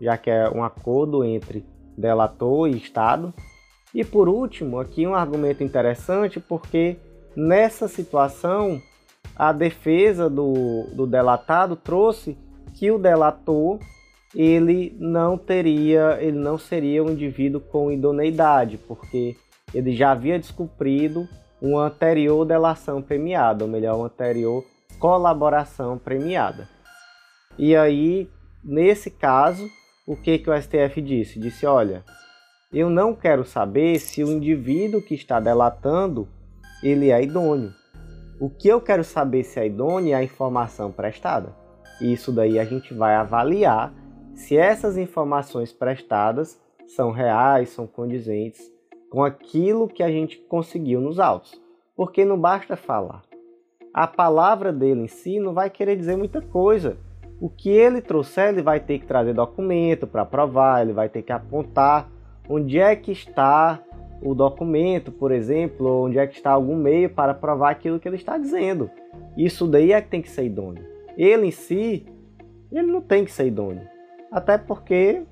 já 0.00 0.16
que 0.16 0.30
é 0.30 0.48
um 0.50 0.62
acordo 0.62 1.24
entre 1.24 1.64
delator 1.96 2.68
e 2.68 2.76
Estado. 2.76 3.32
E 3.94 4.04
por 4.04 4.28
último, 4.28 4.78
aqui 4.78 5.06
um 5.06 5.14
argumento 5.14 5.64
interessante, 5.64 6.38
porque 6.38 6.96
nessa 7.34 7.88
situação 7.88 8.80
a 9.34 9.52
defesa 9.52 10.28
do, 10.28 10.86
do 10.92 11.06
delatado 11.06 11.76
trouxe 11.76 12.36
que 12.74 12.90
o 12.90 12.98
delator 12.98 13.78
ele 14.34 14.94
não 14.98 15.36
teria, 15.36 16.18
ele 16.20 16.38
não 16.38 16.56
seria 16.56 17.02
um 17.02 17.10
indivíduo 17.10 17.60
com 17.60 17.90
idoneidade, 17.90 18.78
porque 18.78 19.36
ele 19.74 19.92
já 19.92 20.12
havia 20.12 20.38
descumprido 20.38 21.28
uma 21.60 21.86
anterior 21.86 22.44
delação 22.44 23.02
premiada, 23.02 23.64
ou 23.64 23.70
melhor, 23.70 23.96
uma 23.96 24.06
anterior 24.06 24.64
colaboração 24.98 25.98
premiada. 25.98 26.68
E 27.58 27.74
aí, 27.76 28.28
nesse 28.62 29.10
caso, 29.10 29.68
o 30.06 30.16
que, 30.16 30.38
que 30.38 30.50
o 30.50 30.62
STF 30.62 31.00
disse? 31.00 31.38
Disse: 31.38 31.66
olha, 31.66 32.04
eu 32.72 32.88
não 32.88 33.14
quero 33.14 33.44
saber 33.44 33.98
se 33.98 34.22
o 34.22 34.30
indivíduo 34.30 35.02
que 35.02 35.14
está 35.14 35.40
delatando 35.40 36.28
ele 36.82 37.10
é 37.10 37.22
idôneo. 37.22 37.72
O 38.40 38.48
que 38.48 38.68
eu 38.68 38.80
quero 38.80 39.04
saber 39.04 39.44
se 39.44 39.60
é 39.60 39.66
idôneo 39.66 40.12
é 40.12 40.14
a 40.14 40.22
informação 40.22 40.90
prestada. 40.90 41.54
E 42.00 42.12
isso 42.12 42.32
daí 42.32 42.58
a 42.58 42.64
gente 42.64 42.94
vai 42.94 43.14
avaliar 43.14 43.92
se 44.34 44.56
essas 44.56 44.96
informações 44.96 45.72
prestadas 45.72 46.58
são 46.86 47.10
reais, 47.10 47.68
são 47.70 47.86
condizentes 47.86 48.62
com 49.10 49.22
aquilo 49.22 49.88
que 49.88 50.02
a 50.02 50.10
gente 50.10 50.38
conseguiu 50.48 51.00
nos 51.00 51.18
autos. 51.18 51.60
Porque 51.96 52.24
não 52.24 52.38
basta 52.38 52.76
falar. 52.76 53.22
A 53.92 54.06
palavra 54.06 54.72
dele 54.72 55.02
em 55.02 55.08
si 55.08 55.40
não 55.40 55.52
vai 55.52 55.68
querer 55.68 55.96
dizer 55.96 56.16
muita 56.16 56.40
coisa. 56.40 56.96
O 57.40 57.50
que 57.50 57.68
ele 57.68 58.00
trouxer, 58.00 58.50
ele 58.50 58.62
vai 58.62 58.78
ter 58.78 59.00
que 59.00 59.06
trazer 59.06 59.34
documento 59.34 60.06
para 60.06 60.24
provar, 60.24 60.82
ele 60.82 60.92
vai 60.92 61.08
ter 61.08 61.22
que 61.22 61.32
apontar 61.32 62.08
onde 62.48 62.78
é 62.78 62.94
que 62.94 63.12
está 63.12 63.82
o 64.22 64.34
documento, 64.34 65.10
por 65.10 65.32
exemplo, 65.32 66.04
onde 66.04 66.18
é 66.18 66.26
que 66.26 66.34
está 66.34 66.50
algum 66.50 66.76
meio 66.76 67.08
para 67.10 67.32
provar 67.32 67.70
aquilo 67.70 67.98
que 67.98 68.06
ele 68.06 68.16
está 68.16 68.36
dizendo. 68.36 68.90
Isso 69.36 69.66
daí 69.66 69.92
é 69.92 70.00
que 70.00 70.08
tem 70.08 70.20
que 70.20 70.30
ser 70.30 70.44
idôneo. 70.44 70.84
Ele 71.16 71.46
em 71.46 71.50
si, 71.50 72.06
ele 72.70 72.90
não 72.90 73.00
tem 73.00 73.24
que 73.24 73.32
ser 73.32 73.46
idôneo. 73.46 73.86
Até 74.30 74.58
porque, 74.58 75.22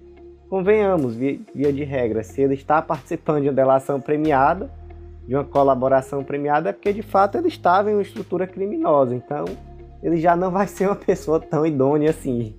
convenhamos, 0.49 1.15
via, 1.15 1.39
via 1.55 1.73
de 1.73 1.85
regra, 1.85 2.23
se 2.23 2.41
ele 2.41 2.55
está 2.55 2.81
participando 2.81 3.43
de 3.43 3.49
uma 3.49 3.55
delação 3.55 4.01
premiada, 4.01 4.71
de 5.27 5.35
uma 5.35 5.45
colaboração 5.45 6.25
premiada, 6.25 6.71
é 6.71 6.73
porque 6.73 6.93
de 6.93 7.03
fato 7.03 7.37
ele 7.37 7.49
estava 7.49 7.91
em 7.91 7.95
uma 7.95 8.03
estrutura 8.03 8.47
criminosa. 8.47 9.15
Então, 9.15 9.45
ele 10.03 10.19
já 10.19 10.35
não 10.35 10.51
vai 10.51 10.67
ser 10.67 10.87
uma 10.87 10.97
pessoa 10.97 11.39
tão 11.39 11.67
idônea 11.67 12.11
assim, 12.11 12.55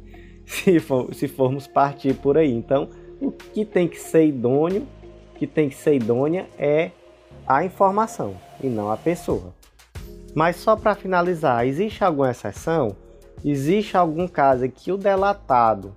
se, 0.45 0.79
for, 0.79 1.13
se 1.13 1.27
formos 1.27 1.67
partir 1.67 2.13
por 2.15 2.37
aí. 2.37 2.53
Então, 2.53 2.89
o 3.19 3.31
que 3.31 3.65
tem 3.65 3.87
que 3.87 3.99
ser 3.99 4.25
idôneo, 4.25 4.85
que 5.35 5.47
tem 5.47 5.69
que 5.69 5.75
ser 5.75 5.95
idônea 5.95 6.47
é 6.57 6.91
a 7.47 7.63
informação 7.63 8.35
e 8.61 8.67
não 8.67 8.91
a 8.91 8.97
pessoa. 8.97 9.53
Mas 10.35 10.57
só 10.57 10.75
para 10.75 10.93
finalizar, 10.93 11.65
existe 11.65 12.03
alguma 12.03 12.29
exceção? 12.29 12.95
Existe 13.43 13.97
algum 13.97 14.27
caso 14.27 14.65
em 14.65 14.69
que 14.69 14.91
o 14.91 14.97
delatado 14.97 15.93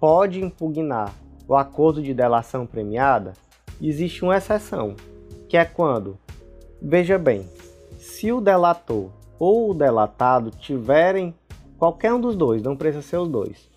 pode 0.00 0.42
impugnar 0.42 1.14
o 1.46 1.56
acordo 1.56 2.02
de 2.02 2.12
delação 2.12 2.66
premiada, 2.66 3.32
existe 3.80 4.22
uma 4.22 4.36
exceção, 4.36 4.94
que 5.48 5.56
é 5.56 5.64
quando, 5.64 6.18
veja 6.80 7.18
bem, 7.18 7.48
se 7.98 8.30
o 8.30 8.40
delator 8.40 9.10
ou 9.38 9.70
o 9.70 9.74
delatado 9.74 10.50
tiverem 10.50 11.34
qualquer 11.78 12.12
um 12.12 12.20
dos 12.20 12.36
dois, 12.36 12.62
não 12.62 12.76
precisa 12.76 13.02
ser 13.02 13.16
os 13.16 13.28
dois, 13.28 13.68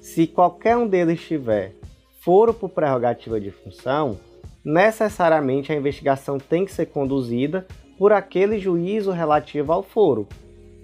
se 0.00 0.26
qualquer 0.26 0.76
um 0.76 0.86
deles 0.86 1.20
tiver 1.20 1.74
foro 2.20 2.52
por 2.52 2.68
prerrogativa 2.68 3.40
de 3.40 3.50
função, 3.50 4.18
necessariamente 4.64 5.72
a 5.72 5.76
investigação 5.76 6.38
tem 6.38 6.64
que 6.64 6.72
ser 6.72 6.86
conduzida 6.86 7.66
por 7.98 8.12
aquele 8.12 8.58
juízo 8.58 9.10
relativo 9.12 9.72
ao 9.72 9.82
foro. 9.82 10.26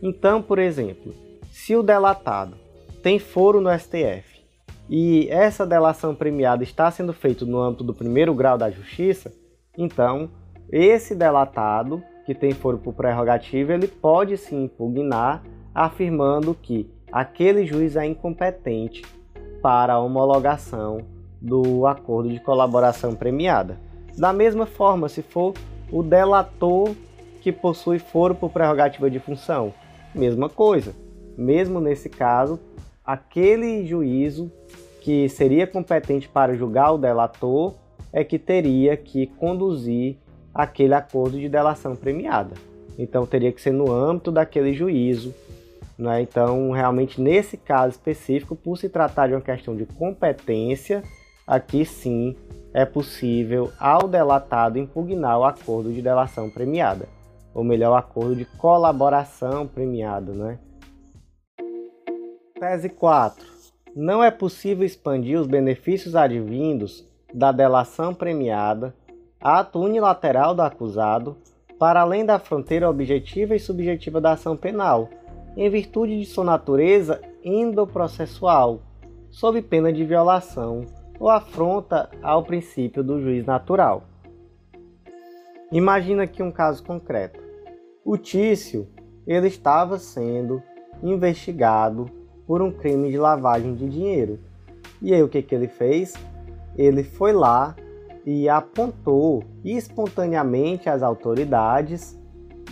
Então, 0.02 0.40
por 0.40 0.58
exemplo, 0.58 1.14
se 1.50 1.74
o 1.74 1.82
delatado 1.82 2.56
tem 3.02 3.18
foro 3.18 3.60
no 3.60 3.70
STF 3.76 4.29
e 4.90 5.28
essa 5.30 5.64
delação 5.64 6.16
premiada 6.16 6.64
está 6.64 6.90
sendo 6.90 7.12
feita 7.12 7.46
no 7.46 7.60
âmbito 7.60 7.84
do 7.84 7.94
primeiro 7.94 8.34
grau 8.34 8.58
da 8.58 8.68
justiça, 8.68 9.32
então 9.78 10.28
esse 10.68 11.14
delatado 11.14 12.02
que 12.26 12.34
tem 12.34 12.52
foro 12.52 12.76
por 12.76 12.92
prerrogativa, 12.92 13.72
ele 13.72 13.86
pode 13.86 14.36
se 14.36 14.52
impugnar 14.52 15.44
afirmando 15.72 16.54
que 16.54 16.90
aquele 17.12 17.64
juiz 17.64 17.94
é 17.94 18.04
incompetente 18.04 19.04
para 19.62 19.94
a 19.94 20.00
homologação 20.00 20.98
do 21.40 21.86
acordo 21.86 22.28
de 22.28 22.40
colaboração 22.40 23.14
premiada. 23.14 23.78
Da 24.18 24.32
mesma 24.32 24.66
forma, 24.66 25.08
se 25.08 25.22
for 25.22 25.54
o 25.90 26.02
delator 26.02 26.90
que 27.40 27.52
possui 27.52 28.00
foro 28.00 28.34
por 28.34 28.50
prerrogativa 28.50 29.08
de 29.08 29.20
função, 29.20 29.72
mesma 30.14 30.48
coisa. 30.48 30.94
Mesmo 31.36 31.80
nesse 31.80 32.08
caso, 32.08 32.58
aquele 33.04 33.86
juízo 33.86 34.52
que 35.00 35.28
seria 35.28 35.66
competente 35.66 36.28
para 36.28 36.54
julgar 36.54 36.92
o 36.92 36.98
delator 36.98 37.74
é 38.12 38.22
que 38.22 38.38
teria 38.38 38.96
que 38.96 39.26
conduzir 39.26 40.16
aquele 40.54 40.94
acordo 40.94 41.38
de 41.38 41.48
delação 41.48 41.96
premiada. 41.96 42.54
Então 42.98 43.24
teria 43.24 43.52
que 43.52 43.60
ser 43.60 43.72
no 43.72 43.90
âmbito 43.90 44.30
daquele 44.30 44.74
juízo. 44.74 45.34
Né? 45.96 46.22
Então, 46.22 46.70
realmente, 46.70 47.20
nesse 47.20 47.56
caso 47.56 47.90
específico, 47.90 48.56
por 48.56 48.76
se 48.76 48.88
tratar 48.88 49.28
de 49.28 49.34
uma 49.34 49.40
questão 49.40 49.76
de 49.76 49.86
competência, 49.86 51.02
aqui 51.46 51.84
sim 51.84 52.36
é 52.72 52.84
possível 52.84 53.70
ao 53.78 54.08
delatado 54.08 54.78
impugnar 54.78 55.38
o 55.38 55.44
acordo 55.44 55.92
de 55.92 56.00
delação 56.00 56.48
premiada, 56.48 57.08
ou 57.52 57.64
melhor, 57.64 57.92
o 57.92 57.96
acordo 57.96 58.36
de 58.36 58.44
colaboração 58.44 59.66
premiada, 59.66 60.32
né? 60.32 60.58
Tese 62.58 62.88
4. 62.88 63.49
Não 63.94 64.22
é 64.22 64.30
possível 64.30 64.86
expandir 64.86 65.38
os 65.38 65.48
benefícios 65.48 66.14
advindos 66.14 67.04
da 67.34 67.50
delação 67.50 68.14
premiada, 68.14 68.94
ato 69.40 69.80
unilateral 69.80 70.54
do 70.54 70.62
acusado, 70.62 71.36
para 71.78 72.00
além 72.00 72.24
da 72.24 72.38
fronteira 72.38 72.88
objetiva 72.88 73.56
e 73.56 73.60
subjetiva 73.60 74.20
da 74.20 74.32
ação 74.32 74.56
penal, 74.56 75.08
em 75.56 75.68
virtude 75.68 76.20
de 76.20 76.26
sua 76.26 76.44
natureza 76.44 77.20
endoprocessual, 77.42 78.80
sob 79.28 79.60
pena 79.62 79.92
de 79.92 80.04
violação 80.04 80.84
ou 81.18 81.28
afronta 81.28 82.08
ao 82.22 82.44
princípio 82.44 83.02
do 83.02 83.20
juiz 83.20 83.44
natural. 83.44 84.04
Imagina 85.72 86.24
aqui 86.24 86.42
um 86.42 86.52
caso 86.52 86.84
concreto. 86.84 87.40
O 88.04 88.16
Tício 88.16 88.88
ele 89.26 89.48
estava 89.48 89.98
sendo 89.98 90.62
investigado 91.02 92.19
por 92.50 92.60
um 92.60 92.72
crime 92.72 93.12
de 93.12 93.16
lavagem 93.16 93.76
de 93.76 93.88
dinheiro. 93.88 94.36
E 95.00 95.14
aí 95.14 95.22
o 95.22 95.28
que, 95.28 95.40
que 95.40 95.54
ele 95.54 95.68
fez? 95.68 96.14
Ele 96.76 97.04
foi 97.04 97.32
lá 97.32 97.76
e 98.26 98.48
apontou 98.48 99.44
espontaneamente 99.64 100.88
às 100.88 101.00
autoridades 101.00 102.18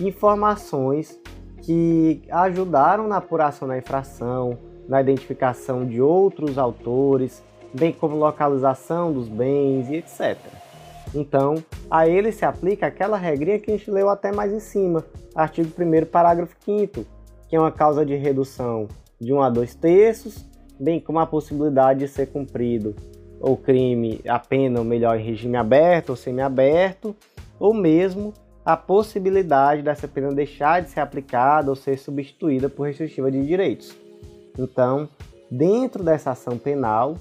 informações 0.01 1.17
que 1.63 2.23
ajudaram 2.29 3.07
na 3.07 3.19
apuração 3.19 3.69
da 3.69 3.79
infração, 3.79 4.59
na 4.89 5.01
identificação 5.01 5.87
de 5.87 6.03
outros 6.03 6.59
autores, 6.59 7.41
bem 7.73 7.93
como 7.93 8.17
localização 8.17 9.13
dos 9.13 9.29
bens 9.29 9.89
e 9.91 9.95
etc. 9.95 10.37
Então, 11.15 11.55
a 11.89 12.09
ele 12.09 12.33
se 12.33 12.45
aplica 12.45 12.89
aquela 12.89 13.17
regrinha 13.17 13.61
que 13.61 13.71
a 13.71 13.77
gente 13.77 13.93
leu 13.93 14.09
até 14.09 14.33
mais 14.33 14.53
em 14.53 14.59
cima, 14.59 15.05
artigo 15.37 15.71
1 15.81 16.05
parágrafo 16.07 16.57
5 16.65 17.07
que 17.49 17.55
é 17.55 17.61
uma 17.61 17.71
causa 17.71 18.05
de 18.05 18.17
redução 18.17 18.89
de 19.21 19.33
1 19.33 19.43
a 19.43 19.51
2 19.51 19.75
terços, 19.75 20.45
bem 20.79 21.01
como 21.01 21.19
a 21.19 21.27
possibilidade 21.27 22.01
de 22.01 22.09
ser 22.09 22.27
cumprido 22.27 22.95
o 23.41 23.57
crime, 23.57 24.21
a 24.27 24.39
pena, 24.39 24.81
ou 24.81 24.85
melhor, 24.85 25.19
em 25.19 25.25
regime 25.25 25.57
aberto 25.57 26.11
ou 26.11 26.17
semiaberto, 26.17 27.15
ou 27.59 27.73
mesmo 27.73 28.35
a 28.65 28.77
possibilidade 28.77 29.83
dessa 29.83 30.07
pena 30.07 30.33
deixar 30.33 30.83
de 30.83 30.91
ser 30.91 31.01
aplicada 31.01 31.71
ou 31.71 31.77
ser 31.77 31.99
substituída 31.99 32.69
por 32.69 32.87
restritiva 32.87 33.31
de 33.31 33.47
direitos. 33.47 33.97
Então, 34.59 35.09
dentro 35.51 36.03
dessa 36.03 36.33
ação 36.33 36.59
penal, 36.59 37.17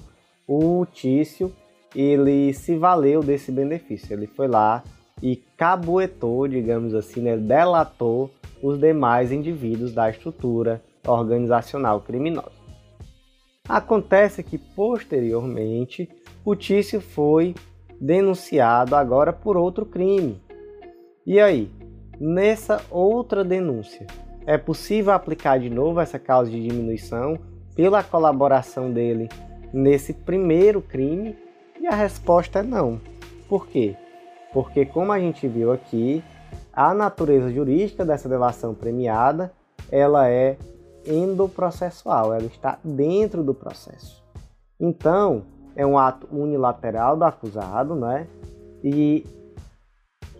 o 0.46 0.84
Tício 0.86 1.52
ele 1.94 2.52
se 2.52 2.76
valeu 2.76 3.22
desse 3.22 3.50
benefício. 3.50 4.12
Ele 4.12 4.26
foi 4.26 4.46
lá 4.46 4.82
e 5.22 5.36
cabuetou, 5.56 6.46
digamos 6.46 6.94
assim, 6.94 7.20
né, 7.20 7.36
delatou 7.36 8.30
os 8.62 8.78
demais 8.78 9.32
indivíduos 9.32 9.92
da 9.92 10.10
estrutura 10.10 10.82
organizacional 11.08 12.00
criminosa. 12.00 12.58
Acontece 13.68 14.42
que 14.42 14.56
posteriormente 14.56 16.08
o 16.44 16.54
Tício 16.54 17.00
foi 17.00 17.54
denunciado 18.00 18.94
agora 18.94 19.32
por 19.32 19.56
outro 19.56 19.84
crime. 19.84 20.40
E 21.26 21.38
aí, 21.40 21.70
nessa 22.18 22.80
outra 22.90 23.44
denúncia, 23.44 24.06
é 24.46 24.56
possível 24.56 25.12
aplicar 25.12 25.58
de 25.58 25.68
novo 25.68 26.00
essa 26.00 26.18
causa 26.18 26.50
de 26.50 26.66
diminuição 26.66 27.38
pela 27.74 28.02
colaboração 28.02 28.90
dele 28.90 29.28
nesse 29.72 30.14
primeiro 30.14 30.80
crime? 30.80 31.36
E 31.80 31.86
a 31.86 31.94
resposta 31.94 32.60
é 32.60 32.62
não. 32.62 33.00
Por 33.48 33.66
quê? 33.66 33.94
Porque, 34.52 34.86
como 34.86 35.12
a 35.12 35.18
gente 35.18 35.46
viu 35.46 35.70
aqui, 35.70 36.22
a 36.72 36.94
natureza 36.94 37.52
jurídica 37.52 38.04
dessa 38.04 38.28
delação 38.28 38.74
premiada 38.74 39.52
ela 39.90 40.28
é 40.28 40.56
endoprocessual, 41.08 42.34
ela 42.34 42.44
está 42.44 42.78
dentro 42.84 43.42
do 43.42 43.54
processo. 43.54 44.22
Então, 44.78 45.42
é 45.74 45.86
um 45.86 45.98
ato 45.98 46.28
unilateral 46.30 47.16
do 47.16 47.24
acusado, 47.24 47.94
né? 47.94 48.26
E 48.82 49.24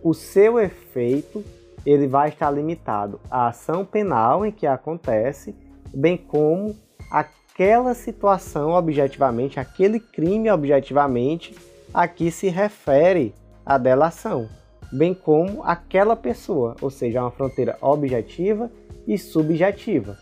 o 0.03 0.15
seu 0.15 0.61
efeito 0.61 1.45
ele 1.87 2.07
vai 2.07 2.29
estar 2.29 2.51
limitado 2.51 3.21
à 3.31 3.49
ação 3.49 3.85
penal 3.85 4.45
em 4.45 4.53
que 4.53 4.67
acontece, 4.67 5.55
bem 5.95 6.17
como 6.17 6.77
aquela 7.11 7.95
situação 7.95 8.71
objetivamente, 8.71 9.59
aquele 9.59 9.99
crime 9.99 10.51
objetivamente 10.51 11.57
a 11.95 12.07
que 12.07 12.31
se 12.31 12.49
refere 12.49 13.35
a 13.65 13.79
delação, 13.79 14.49
bem 14.93 15.15
como 15.15 15.63
aquela 15.63 16.15
pessoa, 16.15 16.77
ou 16.81 16.91
seja, 16.91 17.23
uma 17.23 17.31
fronteira 17.31 17.79
objetiva 17.81 18.71
e 19.07 19.17
subjetiva. 19.17 20.19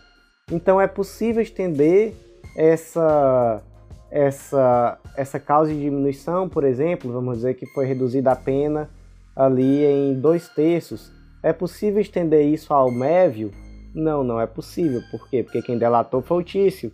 Então 0.49 0.79
é 0.79 0.87
possível 0.87 1.41
estender 1.41 2.13
essa 2.55 3.61
essa 4.09 4.97
essa 5.17 5.39
causa 5.39 5.73
de 5.73 5.81
diminuição, 5.81 6.47
por 6.47 6.63
exemplo, 6.63 7.11
vamos 7.11 7.37
dizer 7.37 7.55
que 7.55 7.65
foi 7.67 7.85
reduzida 7.85 8.31
a 8.31 8.35
pena 8.35 8.89
ali 9.35 9.83
em 9.83 10.13
dois 10.19 10.47
terços. 10.47 11.11
É 11.43 11.51
possível 11.51 11.99
estender 11.99 12.45
isso 12.45 12.73
ao 12.73 12.89
mévio? 12.89 13.51
Não, 13.93 14.23
não 14.23 14.39
é 14.39 14.47
possível. 14.47 15.01
Por 15.11 15.29
quê? 15.29 15.43
Porque 15.43 15.61
quem 15.61 15.77
delatou 15.77 16.21
foi 16.21 16.37
o 16.37 16.43
Tício. 16.43 16.93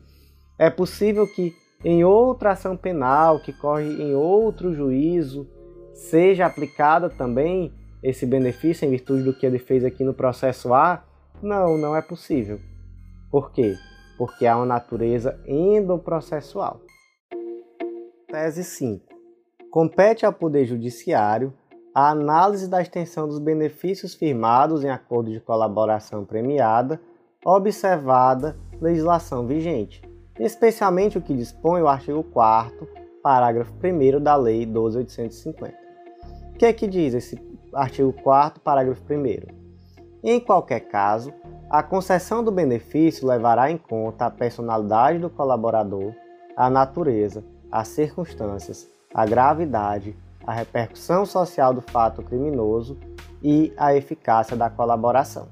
É 0.58 0.72
possível 0.72 1.28
que 1.28 1.54
em 1.86 2.04
outra 2.04 2.52
ação 2.52 2.76
penal 2.76 3.39
que 3.39 3.54
corre 3.54 3.84
em 3.84 4.16
outro 4.16 4.74
juízo 4.74 5.48
seja 5.94 6.48
aplicada 6.48 7.08
também 7.08 7.72
esse 8.02 8.26
benefício 8.26 8.86
em 8.86 8.89
virtude 8.89 9.22
do 9.22 9.34
que 9.34 9.46
ele 9.46 9.60
fez 9.60 9.86
aqui 9.86 10.04
no 10.04 10.13
processo 10.13 10.74
A? 10.74 11.04
Não, 11.42 11.78
não 11.78 11.96
é 11.96 12.02
possível. 12.02 12.60
Por 13.34 13.52
quê? 13.52 13.76
Porque 14.17 14.46
há 14.46 14.56
uma 14.56 14.65
natureza 14.65 15.38
endoprocessual. 15.46 16.80
Tese 18.28 18.63
5. 18.63 19.06
Compete 19.69 20.26
ao 20.26 20.32
Poder 20.32 20.65
Judiciário 20.65 21.54
a 21.93 22.12
análise 22.12 22.69
da 22.69 22.82
extensão 22.82 23.28
dos 23.28 23.39
benefícios 23.39 24.13
firmados 24.13 24.84
em 24.84 24.89
acordo 24.89 25.32
de 25.32 25.39
colaboração 25.39 26.24
premiada, 26.24 27.02
observada 27.43 28.56
legislação 28.80 29.48
vigente 29.48 30.13
especialmente 30.39 31.17
o 31.17 31.22
que 31.22 31.34
dispõe 31.34 31.82
o 31.82 31.88
artigo 31.88 32.24
4 32.24 32.88
parágrafo 33.22 33.74
1 33.84 34.22
da 34.22 34.36
Lei 34.36 34.65
12.850. 34.65 35.74
O 36.50 36.58
que 36.58 36.65
é 36.65 36.74
que 36.74 36.88
diz 36.88 37.13
esse 37.13 37.38
artigo 37.74 38.12
4 38.12 38.62
parágrafo 38.62 39.02
1 39.10 39.54
Em 40.24 40.39
qualquer 40.39 40.82
caso, 40.82 41.34
a 41.73 41.81
concessão 41.81 42.43
do 42.43 42.51
benefício 42.51 43.27
levará 43.27 43.71
em 43.71 43.79
conta 43.79 44.27
a 44.27 44.29
personalidade 44.29 45.17
do 45.17 45.27
colaborador, 45.27 46.13
a 46.55 46.69
natureza, 46.69 47.43
as 47.71 47.88
circunstâncias, 47.88 48.88
a 49.12 49.25
gravidade, 49.25 50.15
a 50.45 50.53
repercussão 50.53 51.25
social 51.25 51.73
do 51.73 51.81
fato 51.81 52.21
criminoso 52.21 52.95
e 53.41 53.73
a 53.75 53.95
eficácia 53.95 54.55
da 54.55 54.69
colaboração. 54.69 55.47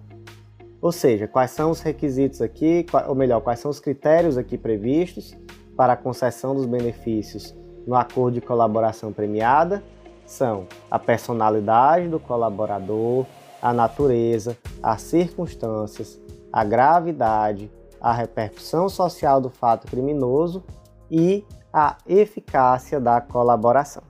Ou 0.79 0.91
seja, 0.91 1.27
quais 1.27 1.49
são 1.49 1.71
os 1.71 1.81
requisitos 1.81 2.39
aqui, 2.39 2.85
ou 3.07 3.15
melhor, 3.15 3.41
quais 3.41 3.59
são 3.59 3.71
os 3.71 3.79
critérios 3.79 4.37
aqui 4.37 4.59
previstos 4.59 5.35
para 5.75 5.93
a 5.93 5.97
concessão 5.97 6.53
dos 6.53 6.67
benefícios 6.67 7.55
no 7.87 7.95
acordo 7.95 8.35
de 8.35 8.41
colaboração 8.41 9.11
premiada? 9.11 9.81
São 10.23 10.67
a 10.89 10.99
personalidade 10.99 12.09
do 12.09 12.19
colaborador, 12.19 13.25
a 13.61 13.71
natureza, 13.73 14.57
as 14.81 15.01
circunstâncias, 15.01 16.19
a 16.51 16.63
gravidade, 16.63 17.71
a 17.99 18.11
repercussão 18.11 18.89
social 18.89 19.39
do 19.39 19.49
fato 19.49 19.87
criminoso 19.87 20.63
e 21.09 21.45
a 21.71 21.97
eficácia 22.07 22.99
da 22.99 23.21
colaboração. 23.21 24.03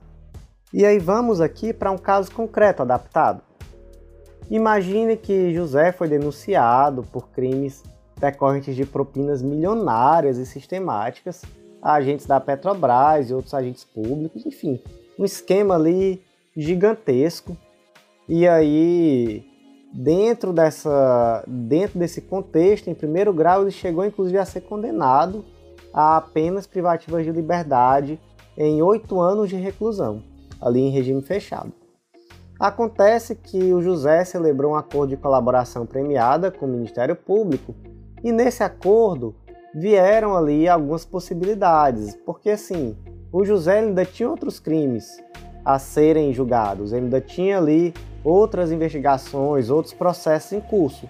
E 0.72 0.86
aí 0.86 0.98
vamos 0.98 1.40
aqui 1.40 1.72
para 1.72 1.90
um 1.90 1.98
caso 1.98 2.32
concreto 2.32 2.82
adaptado. 2.82 3.42
Imagine 4.50 5.16
que 5.16 5.54
José 5.54 5.92
foi 5.92 6.08
denunciado 6.08 7.02
por 7.02 7.28
crimes 7.28 7.82
decorrentes 8.18 8.74
de 8.74 8.86
propinas 8.86 9.42
milionárias 9.42 10.38
e 10.38 10.46
sistemáticas 10.46 11.42
a 11.82 11.94
agentes 11.94 12.26
da 12.26 12.40
Petrobras 12.40 13.28
e 13.28 13.34
outros 13.34 13.52
agentes 13.52 13.84
públicos, 13.84 14.46
enfim, 14.46 14.80
um 15.18 15.24
esquema 15.24 15.74
ali 15.74 16.22
gigantesco. 16.56 17.56
E 18.28 18.46
aí, 18.46 19.44
dentro 19.92 20.52
dessa, 20.52 21.44
dentro 21.46 21.98
desse 21.98 22.20
contexto, 22.20 22.88
em 22.88 22.94
primeiro 22.94 23.32
grau, 23.32 23.62
ele 23.62 23.70
chegou 23.70 24.04
inclusive 24.04 24.38
a 24.38 24.44
ser 24.44 24.62
condenado 24.62 25.44
a 25.92 26.16
apenas 26.16 26.66
privativas 26.66 27.24
de 27.24 27.32
liberdade 27.32 28.18
em 28.56 28.80
oito 28.82 29.20
anos 29.20 29.48
de 29.48 29.56
reclusão, 29.56 30.22
ali 30.60 30.80
em 30.80 30.90
regime 30.90 31.22
fechado. 31.22 31.72
Acontece 32.58 33.34
que 33.34 33.72
o 33.72 33.82
José 33.82 34.24
celebrou 34.24 34.72
um 34.72 34.76
acordo 34.76 35.10
de 35.10 35.16
colaboração 35.16 35.84
premiada 35.84 36.50
com 36.50 36.64
o 36.64 36.68
Ministério 36.68 37.16
Público 37.16 37.74
e 38.22 38.30
nesse 38.30 38.62
acordo 38.62 39.34
vieram 39.74 40.36
ali 40.36 40.68
algumas 40.68 41.04
possibilidades, 41.04 42.14
porque 42.24 42.50
assim, 42.50 42.96
o 43.32 43.44
José 43.44 43.80
ainda 43.80 44.04
tinha 44.04 44.30
outros 44.30 44.60
crimes 44.60 45.20
a 45.64 45.78
serem 45.78 46.32
julgados, 46.32 46.92
ele 46.92 47.06
ainda 47.06 47.20
tinha 47.20 47.58
ali 47.58 47.92
outras 48.24 48.70
investigações, 48.70 49.70
outros 49.70 49.94
processos 49.94 50.52
em 50.52 50.60
curso. 50.60 51.08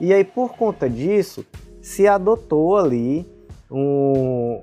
E 0.00 0.12
aí, 0.12 0.24
por 0.24 0.56
conta 0.56 0.88
disso, 0.88 1.44
se 1.80 2.06
adotou 2.06 2.76
ali 2.76 3.26
um, 3.70 4.60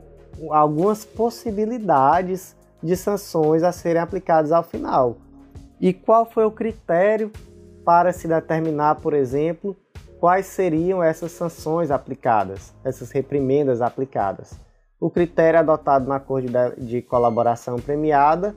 algumas 0.49 1.06
possibilidades 1.06 2.56
de 2.82 2.95
sanções 2.95 3.63
a 3.63 3.71
serem 3.71 4.01
aplicadas 4.01 4.51
ao 4.51 4.63
final. 4.63 5.17
E 5.80 5.93
qual 5.93 6.25
foi 6.25 6.45
o 6.45 6.51
critério 6.51 7.32
para 7.86 8.13
se 8.13 8.27
determinar, 8.27 8.95
por 8.95 9.13
exemplo, 9.13 9.75
quais 10.19 10.45
seriam 10.45 11.04
essas 11.04 11.32
sanções 11.32 11.89
aplicadas, 11.89 12.73
essas 12.84 13.12
reprimendas 13.12 13.82
aplicadas? 13.82 14.54
O 14.99 15.10
critério 15.10 15.60
adotado 15.60 16.08
na 16.08 16.19
Corte 16.19 16.47
de 16.77 17.01
colaboração 17.01 17.77
premiada 17.77 18.56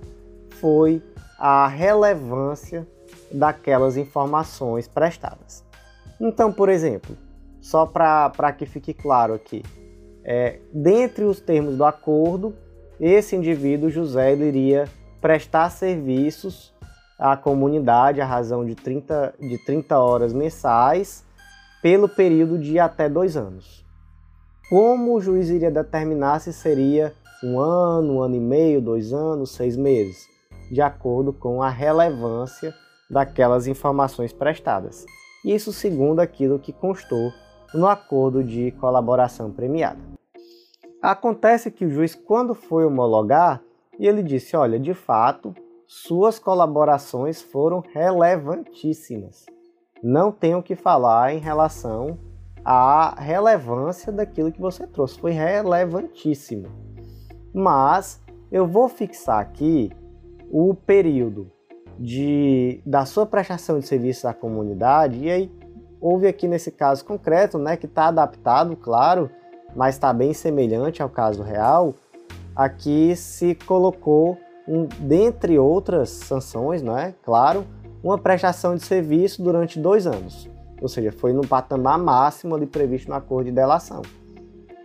foi 0.61 1.03
a 1.39 1.67
relevância 1.67 2.87
daquelas 3.33 3.97
informações 3.97 4.89
prestadas. 4.89 5.65
Então, 6.21 6.53
por 6.53 6.69
exemplo, 6.69 7.17
só 7.61 7.87
para 7.87 8.53
que 8.53 8.67
fique 8.67 8.93
claro 8.93 9.35
aqui, 9.35 9.63
é, 10.25 10.59
dentre 10.73 11.25
os 11.25 11.41
termos 11.41 11.77
do 11.77 11.85
acordo, 11.85 12.55
esse 13.01 13.35
indivíduo, 13.37 13.91
José, 13.91 14.33
ele 14.33 14.47
iria 14.47 14.85
prestar 15.21 15.71
serviços 15.71 16.73
à 17.19 17.37
comunidade 17.37 18.21
à 18.21 18.27
razão 18.27 18.65
de 18.65 18.75
30, 18.75 19.35
de 19.39 19.59
30 19.59 19.99
horas 19.99 20.33
mensais 20.33 21.25
pelo 21.83 22.09
período 22.09 22.59
de 22.59 22.79
até 22.79 23.09
dois 23.09 23.37
anos. 23.37 23.85
Como 24.71 25.15
o 25.15 25.21
juiz 25.21 25.51
iria 25.51 25.71
determinar 25.71 26.41
se 26.41 26.53
seria 26.53 27.13
um 27.43 27.61
ano, 27.61 28.15
um 28.15 28.23
ano 28.23 28.37
e 28.37 28.41
meio, 28.41 28.81
dois 28.81 29.13
anos, 29.13 29.51
seis 29.51 29.77
meses, 29.77 30.27
de 30.71 30.81
acordo 30.81 31.33
com 31.33 31.63
a 31.63 31.69
relevância 31.69 32.75
daquelas 33.11 33.67
informações 33.67 34.33
prestadas. 34.33 35.05
Isso 35.45 35.73
segundo 35.73 36.21
aquilo 36.21 36.59
que 36.59 36.73
constou 36.73 37.33
no 37.75 37.87
acordo 37.87 38.43
de 38.43 38.71
colaboração 38.73 39.51
premiada. 39.51 40.01
Acontece 41.03 41.71
que 41.71 41.85
o 41.85 41.91
juiz, 41.91 42.15
quando 42.15 42.55
foi 42.55 42.87
homologar, 42.87 43.63
ele 43.99 44.23
disse: 44.23 44.57
olha, 44.57 44.79
de 44.79 44.95
fato, 44.95 45.55
suas 45.87 46.39
colaborações 46.39 47.43
foram 47.43 47.83
relevantíssimas. 47.93 49.45
Não 50.03 50.33
tenho 50.33 50.59
o 50.59 50.63
que 50.63 50.75
falar 50.75 51.35
em 51.35 51.39
relação 51.39 52.19
à 52.65 53.15
relevância 53.21 54.11
daquilo 54.13 54.53
que 54.53 54.61
você 54.61 54.87
trouxe. 54.87 55.19
Foi 55.19 55.31
relevantíssimo. 55.31 56.69
Mas 57.53 58.23
eu 58.51 58.67
vou 58.67 58.89
fixar 58.89 59.41
aqui 59.41 59.91
o 60.51 60.75
período 60.75 61.51
de, 61.99 62.81
da 62.85 63.05
sua 63.05 63.27
prestação 63.27 63.79
de 63.79 63.87
serviço 63.87 64.27
à 64.27 64.35
comunidade, 64.35 65.19
e 65.19 65.31
aí 65.31 65.53
houve 66.01 66.27
aqui 66.27 66.47
nesse 66.47 66.71
caso 66.71 67.05
concreto, 67.05 67.59
né, 67.59 67.77
que 67.77 67.87
está 67.87 68.07
adaptado, 68.09 68.77
claro, 68.77 69.31
mas 69.75 69.95
está 69.95 70.13
bem 70.13 70.33
semelhante 70.33 71.03
ao 71.03 71.09
caso 71.09 71.43
real, 71.43 71.95
aqui 72.55 73.17
se 73.17 73.55
colocou, 73.67 74.39
um, 74.67 74.87
dentre 75.01 75.59
outras 75.59 76.11
sanções, 76.11 76.83
né, 76.83 77.15
claro, 77.23 77.67
uma 78.03 78.19
prestação 78.19 78.75
de 78.75 78.85
serviço 78.85 79.43
durante 79.43 79.79
dois 79.79 80.07
anos. 80.07 80.49
Ou 80.81 80.89
seja, 80.89 81.11
foi 81.11 81.33
no 81.33 81.47
patamar 81.47 81.99
máximo 81.99 82.55
ali 82.55 82.67
previsto 82.67 83.09
no 83.09 83.15
acordo 83.15 83.47
de 83.47 83.53
delação. 83.53 84.03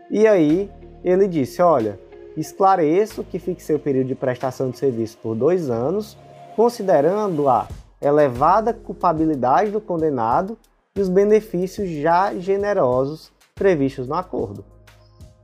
E 0.09 0.25
aí 0.25 0.71
ele 1.03 1.27
disse: 1.27 1.61
olha, 1.61 1.99
esclareço 2.37 3.23
que 3.23 3.37
fixei 3.37 3.75
o 3.75 3.79
período 3.79 4.07
de 4.07 4.15
prestação 4.15 4.69
de 4.69 4.77
serviço 4.77 5.17
por 5.17 5.35
dois 5.35 5.69
anos, 5.69 6.17
considerando 6.59 7.47
a 7.47 7.69
elevada 8.01 8.73
culpabilidade 8.73 9.71
do 9.71 9.79
condenado 9.79 10.57
e 10.93 10.99
os 10.99 11.07
benefícios 11.07 11.89
já 11.89 12.33
generosos 12.35 13.31
previstos 13.55 14.09
no 14.09 14.13
acordo. 14.13 14.65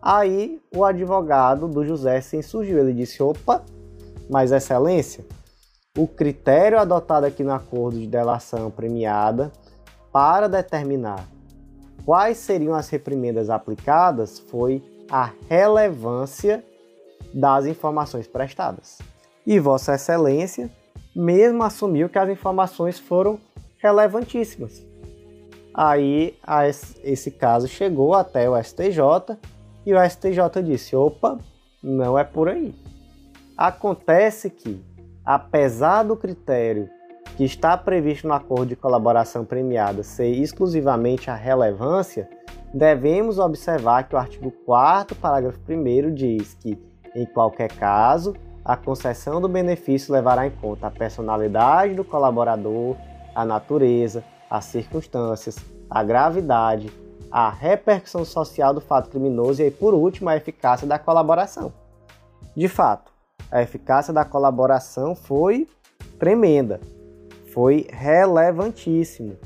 Aí 0.01 0.61
o 0.75 0.83
advogado 0.83 1.69
do 1.69 1.85
José 1.85 2.19
se 2.19 2.35
insurgiu. 2.35 2.79
Ele 2.79 2.91
disse: 2.91 3.23
opa, 3.23 3.63
mas 4.29 4.51
excelência, 4.51 5.23
o 5.97 6.05
critério 6.05 6.77
adotado 6.77 7.27
aqui 7.27 7.45
no 7.45 7.53
acordo 7.53 7.97
de 7.97 8.07
delação 8.07 8.69
premiada 8.69 9.53
para 10.11 10.49
determinar 10.49 11.25
quais 12.05 12.39
seriam 12.39 12.75
as 12.75 12.89
reprimendas 12.89 13.49
aplicadas 13.49 14.37
foi 14.37 14.83
a 15.09 15.31
relevância 15.47 16.61
das 17.33 17.65
informações 17.65 18.27
prestadas. 18.27 18.97
E 19.47 19.57
Vossa 19.61 19.95
Excelência 19.95 20.69
mesmo 21.15 21.63
assumiu 21.63 22.09
que 22.09 22.19
as 22.19 22.29
informações 22.29 22.99
foram 22.99 23.39
relevantíssimas. 23.77 24.85
Aí 25.73 26.37
esse 27.03 27.31
caso 27.31 27.67
chegou 27.67 28.13
até 28.13 28.49
o 28.49 28.61
STJ 28.61 29.37
e 29.85 29.93
o 29.93 30.09
STJ 30.09 30.63
disse: 30.63 30.95
opa, 30.95 31.37
não 31.83 32.17
é 32.17 32.23
por 32.23 32.49
aí. 32.49 32.73
Acontece 33.57 34.49
que, 34.49 34.83
apesar 35.23 36.03
do 36.03 36.15
critério 36.15 36.89
que 37.37 37.43
está 37.43 37.77
previsto 37.77 38.27
no 38.27 38.33
acordo 38.33 38.67
de 38.67 38.75
colaboração 38.75 39.43
premiada 39.43 40.03
ser 40.03 40.29
exclusivamente 40.29 41.29
a 41.29 41.35
relevância, 41.35 42.29
devemos 42.73 43.39
observar 43.39 44.07
que 44.07 44.15
o 44.15 44.17
artigo 44.17 44.51
4, 44.65 45.15
parágrafo 45.15 45.59
1 45.69 46.13
diz 46.13 46.53
que, 46.55 46.77
em 47.13 47.25
qualquer 47.25 47.71
caso, 47.73 48.33
a 48.65 48.75
concessão 48.75 49.39
do 49.39 49.47
benefício 49.47 50.11
levará 50.11 50.47
em 50.47 50.49
conta 50.49 50.87
a 50.87 50.91
personalidade 50.91 51.93
do 51.93 52.03
colaborador, 52.03 52.97
a 53.35 53.45
natureza, 53.45 54.23
as 54.49 54.65
circunstâncias, 54.65 55.55
a 55.87 56.03
gravidade, 56.03 56.91
a 57.29 57.47
repercussão 57.47 58.25
social 58.25 58.73
do 58.73 58.81
fato 58.81 59.11
criminoso 59.11 59.61
e, 59.61 59.69
por 59.69 59.93
último, 59.93 60.29
a 60.29 60.35
eficácia 60.35 60.87
da 60.87 60.97
colaboração. 60.97 61.71
De 62.57 62.67
fato, 62.67 63.11
a 63.51 63.61
eficácia 63.61 64.11
da 64.11 64.25
colaboração 64.25 65.13
foi 65.15 65.67
tremenda, 66.17 66.81
foi 67.53 67.85
relevantíssimo, 67.91 69.37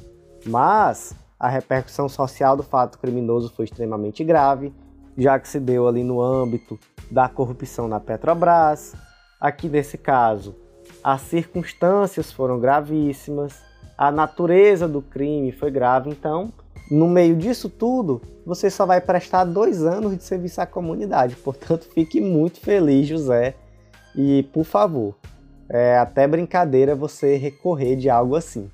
mas 0.46 1.14
a 1.38 1.50
repercussão 1.50 2.08
social 2.08 2.56
do 2.56 2.64
fato 2.64 2.98
criminoso 2.98 3.52
foi 3.54 3.66
extremamente 3.66 4.24
grave, 4.24 4.74
já 5.18 5.38
que 5.38 5.50
se 5.50 5.60
deu 5.60 5.88
ali 5.90 6.04
no 6.04 6.22
âmbito 6.22 6.80
da 7.12 7.28
corrupção 7.28 7.88
na 7.88 8.00
Petrobras. 8.00 8.94
Aqui 9.40 9.70
nesse 9.70 9.98
caso, 9.98 10.56
as 11.04 11.22
circunstâncias 11.22 12.32
foram 12.32 12.60
gravíssimas, 12.60 13.62
a 13.98 14.12
natureza 14.12 14.88
do 14.88 15.02
crime 15.02 15.52
foi 15.52 15.72
grave, 15.72 16.10
então 16.10 16.52
no 16.90 17.08
meio 17.08 17.36
disso 17.36 17.70
tudo, 17.70 18.20
você 18.44 18.70
só 18.70 18.86
vai 18.86 19.00
prestar 19.00 19.44
dois 19.44 19.84
anos 19.84 20.18
de 20.18 20.24
serviço 20.24 20.60
à 20.60 20.66
comunidade. 20.66 21.36
Portanto, 21.36 21.88
fique 21.94 22.20
muito 22.20 22.60
feliz, 22.60 23.08
José. 23.08 23.56
E, 24.16 24.44
por 24.52 24.64
favor, 24.64 25.16
é 25.70 25.98
até 26.00 26.28
brincadeira 26.28 26.96
você 26.96 27.36
recorrer 27.38 27.96
de 27.96 28.10
algo 28.10 28.36
assim. 28.36 28.72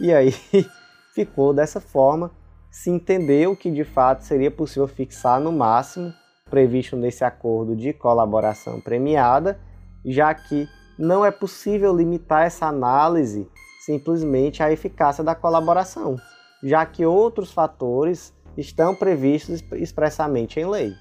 E 0.00 0.12
aí 0.12 0.32
ficou 1.14 1.52
dessa 1.52 1.78
forma. 1.78 2.30
Se 2.70 2.88
entendeu 2.88 3.54
que 3.54 3.70
de 3.70 3.84
fato 3.84 4.22
seria 4.22 4.50
possível 4.50 4.88
fixar 4.88 5.38
no 5.38 5.52
máximo 5.52 6.12
previsto 6.48 6.96
nesse 6.96 7.22
acordo 7.22 7.76
de 7.76 7.92
colaboração 7.92 8.80
premiada, 8.80 9.60
já 10.04 10.34
que 10.34 10.68
não 10.98 11.24
é 11.24 11.30
possível 11.30 11.94
limitar 11.94 12.46
essa 12.46 12.66
análise 12.66 13.48
simplesmente 13.84 14.62
à 14.62 14.72
eficácia 14.72 15.22
da 15.22 15.34
colaboração 15.34 16.16
já 16.62 16.84
que 16.84 17.06
outros 17.06 17.52
fatores 17.52 18.34
estão 18.56 18.94
previstos 18.94 19.62
expressamente 19.72 20.58
em 20.58 20.66
lei. 20.66 20.92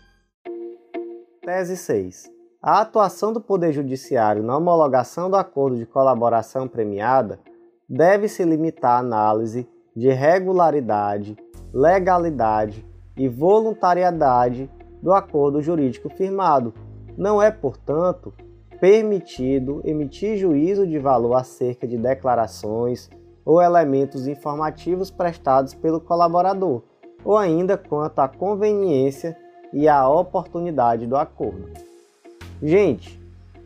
Tese 1.44 1.78
6. 1.78 2.32
A 2.62 2.82
atuação 2.82 3.32
do 3.32 3.42
Poder 3.42 3.72
Judiciário 3.72 4.44
na 4.44 4.58
homologação 4.58 5.30
do 5.30 5.36
acordo 5.36 5.78
de 5.78 5.86
colaboração 5.86 6.68
premiada 6.68 7.40
deve 7.90 8.28
se 8.28 8.44
limitar 8.44 8.98
à 8.98 9.00
análise 9.00 9.68
de 9.96 10.10
regularidade, 10.10 11.38
legalidade 11.74 12.86
e 13.16 13.28
voluntariedade 13.28 14.70
do 15.02 15.14
acordo 15.14 15.62
jurídico 15.62 16.10
firmado. 16.10 16.74
Não 17.18 17.42
é, 17.42 17.50
portanto, 17.50 18.34
permitido 18.80 19.82
emitir 19.84 20.38
juízo 20.38 20.86
de 20.86 21.00
valor 21.00 21.34
acerca 21.34 21.88
de 21.88 21.98
declarações 21.98 23.10
ou 23.44 23.62
elementos 23.62 24.28
informativos 24.28 25.10
prestados 25.10 25.74
pelo 25.74 26.02
colaborador, 26.02 26.84
ou 27.24 27.38
ainda 27.38 27.78
quanto 27.78 28.20
à 28.20 28.28
conveniência 28.28 29.38
e 29.72 29.88
à 29.88 30.08
oportunidade 30.08 31.08
do 31.08 31.16
acordo. 31.16 31.70
Gente, 32.62 33.20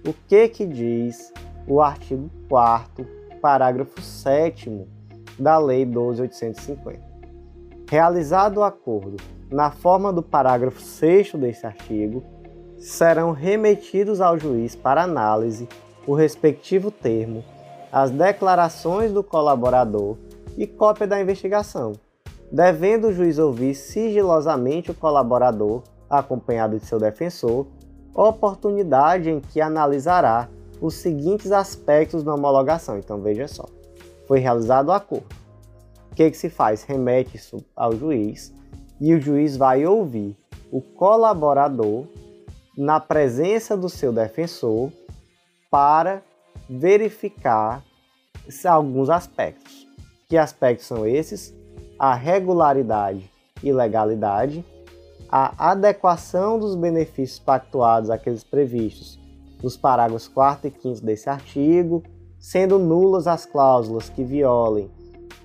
o 0.07 0.13
que 0.27 0.47
que 0.49 0.65
diz 0.65 1.33
o 1.67 1.81
artigo 1.81 2.29
4 2.49 3.05
parágrafo 3.41 4.01
7 4.01 4.87
da 5.39 5.57
Lei 5.57 5.85
12850? 5.85 6.99
Realizado 7.89 8.57
o 8.57 8.63
acordo 8.63 9.17
na 9.51 9.71
forma 9.71 10.13
do 10.13 10.23
parágrafo 10.23 10.79
6 10.79 11.33
desse 11.35 11.65
artigo, 11.65 12.23
serão 12.81 13.31
remetidos 13.31 14.19
ao 14.19 14.39
juiz 14.39 14.75
para 14.75 15.03
análise 15.03 15.69
o 16.07 16.15
respectivo 16.15 16.89
termo, 16.89 17.43
as 17.91 18.09
declarações 18.09 19.11
do 19.13 19.23
colaborador 19.23 20.17
e 20.57 20.65
cópia 20.65 21.05
da 21.05 21.21
investigação, 21.21 21.93
devendo 22.51 23.09
o 23.09 23.13
juiz 23.13 23.37
ouvir 23.37 23.75
sigilosamente 23.75 24.89
o 24.89 24.95
colaborador, 24.95 25.83
acompanhado 26.09 26.79
de 26.79 26.85
seu 26.85 26.99
defensor, 26.99 27.67
oportunidade 28.15 29.29
em 29.29 29.39
que 29.39 29.61
analisará 29.61 30.49
os 30.81 30.95
seguintes 30.95 31.51
aspectos 31.51 32.23
da 32.23 32.33
homologação. 32.33 32.97
Então 32.97 33.21
veja 33.21 33.47
só, 33.47 33.65
foi 34.27 34.39
realizado 34.39 34.89
o 34.89 34.91
acordo. 34.91 35.27
O 36.11 36.15
que, 36.15 36.31
que 36.31 36.37
se 36.37 36.49
faz? 36.49 36.83
Remete 36.83 37.37
isso 37.37 37.63
ao 37.75 37.95
juiz 37.95 38.51
e 38.99 39.13
o 39.13 39.21
juiz 39.21 39.55
vai 39.55 39.85
ouvir 39.85 40.35
o 40.71 40.81
colaborador 40.81 42.05
na 42.77 42.99
presença 42.99 43.75
do 43.75 43.89
seu 43.89 44.11
defensor 44.13 44.91
para 45.69 46.21
verificar 46.69 47.83
alguns 48.65 49.09
aspectos. 49.09 49.87
Que 50.27 50.37
aspectos 50.37 50.87
são 50.87 51.05
esses? 51.05 51.53
A 51.99 52.15
regularidade 52.15 53.29
e 53.63 53.71
legalidade, 53.71 54.65
a 55.29 55.71
adequação 55.71 56.57
dos 56.59 56.75
benefícios 56.75 57.39
pactuados 57.39 58.09
àqueles 58.09 58.43
previstos 58.43 59.19
nos 59.61 59.77
parágrafos 59.77 60.27
4 60.27 60.67
e 60.67 60.81
5 60.81 61.05
desse 61.05 61.29
artigo, 61.29 62.03
sendo 62.39 62.79
nulas 62.79 63.27
as 63.27 63.45
cláusulas 63.45 64.09
que 64.09 64.23
violem 64.23 64.89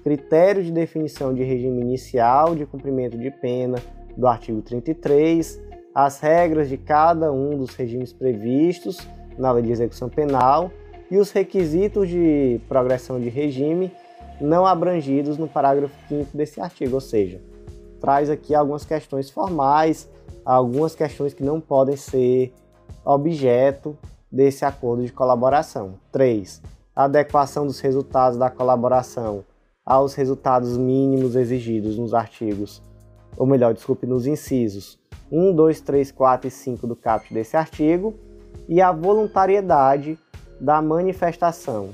critérios 0.06 0.66
de 0.66 0.70
definição 0.70 1.34
de 1.34 1.42
regime 1.42 1.80
inicial 1.80 2.54
de 2.54 2.64
cumprimento 2.64 3.18
de 3.18 3.28
pena 3.28 3.76
do 4.16 4.28
artigo 4.28 4.62
33, 4.62 5.60
as 5.96 6.20
regras 6.20 6.68
de 6.68 6.76
cada 6.76 7.32
um 7.32 7.56
dos 7.56 7.74
regimes 7.74 8.12
previstos 8.12 8.98
na 9.38 9.50
Lei 9.50 9.62
de 9.62 9.72
Execução 9.72 10.10
Penal 10.10 10.70
e 11.10 11.16
os 11.16 11.30
requisitos 11.30 12.06
de 12.06 12.60
progressão 12.68 13.18
de 13.18 13.30
regime 13.30 13.90
não 14.38 14.66
abrangidos 14.66 15.38
no 15.38 15.48
parágrafo 15.48 15.94
5 16.06 16.36
desse 16.36 16.60
artigo, 16.60 16.96
ou 16.96 17.00
seja, 17.00 17.40
traz 17.98 18.28
aqui 18.28 18.54
algumas 18.54 18.84
questões 18.84 19.30
formais, 19.30 20.06
algumas 20.44 20.94
questões 20.94 21.32
que 21.32 21.42
não 21.42 21.62
podem 21.62 21.96
ser 21.96 22.52
objeto 23.02 23.96
desse 24.30 24.66
acordo 24.66 25.02
de 25.02 25.10
colaboração. 25.10 25.94
3. 26.12 26.60
Adequação 26.94 27.66
dos 27.66 27.80
resultados 27.80 28.38
da 28.38 28.50
colaboração 28.50 29.42
aos 29.82 30.12
resultados 30.12 30.76
mínimos 30.76 31.34
exigidos 31.36 31.96
nos 31.96 32.12
artigos, 32.12 32.82
ou 33.34 33.46
melhor, 33.46 33.72
desculpe, 33.72 34.06
nos 34.06 34.26
incisos 34.26 34.98
1, 35.30 35.54
2, 35.54 35.80
3, 35.80 36.12
4 36.12 36.48
e 36.48 36.50
5 36.50 36.86
do 36.86 36.96
caput 36.96 37.32
desse 37.32 37.56
artigo, 37.56 38.14
e 38.68 38.80
a 38.80 38.90
voluntariedade 38.92 40.18
da 40.60 40.80
manifestação, 40.82 41.90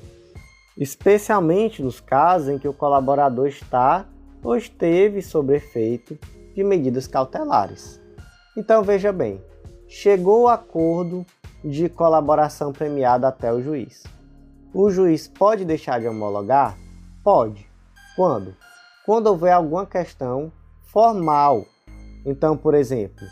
especialmente 0.76 1.82
nos 1.82 2.00
casos 2.00 2.48
em 2.48 2.58
que 2.58 2.68
o 2.68 2.72
colaborador 2.72 3.46
está 3.46 4.06
ou 4.42 4.56
esteve 4.56 5.20
sob 5.20 5.54
efeito 5.54 6.18
de 6.54 6.64
medidas 6.64 7.06
cautelares. 7.06 8.00
Então 8.56 8.82
veja 8.82 9.12
bem, 9.12 9.40
chegou 9.88 10.42
o 10.42 10.48
acordo 10.48 11.24
de 11.64 11.88
colaboração 11.88 12.72
premiada 12.72 13.28
até 13.28 13.52
o 13.52 13.62
juiz. 13.62 14.02
O 14.74 14.90
juiz 14.90 15.28
pode 15.28 15.64
deixar 15.64 16.00
de 16.00 16.08
homologar? 16.08 16.76
Pode. 17.22 17.66
Quando? 18.16 18.54
Quando 19.04 19.26
houver 19.26 19.52
alguma 19.52 19.86
questão 19.86 20.50
formal. 20.82 21.64
Então, 22.24 22.56
por 22.56 22.74
exemplo, 22.74 23.26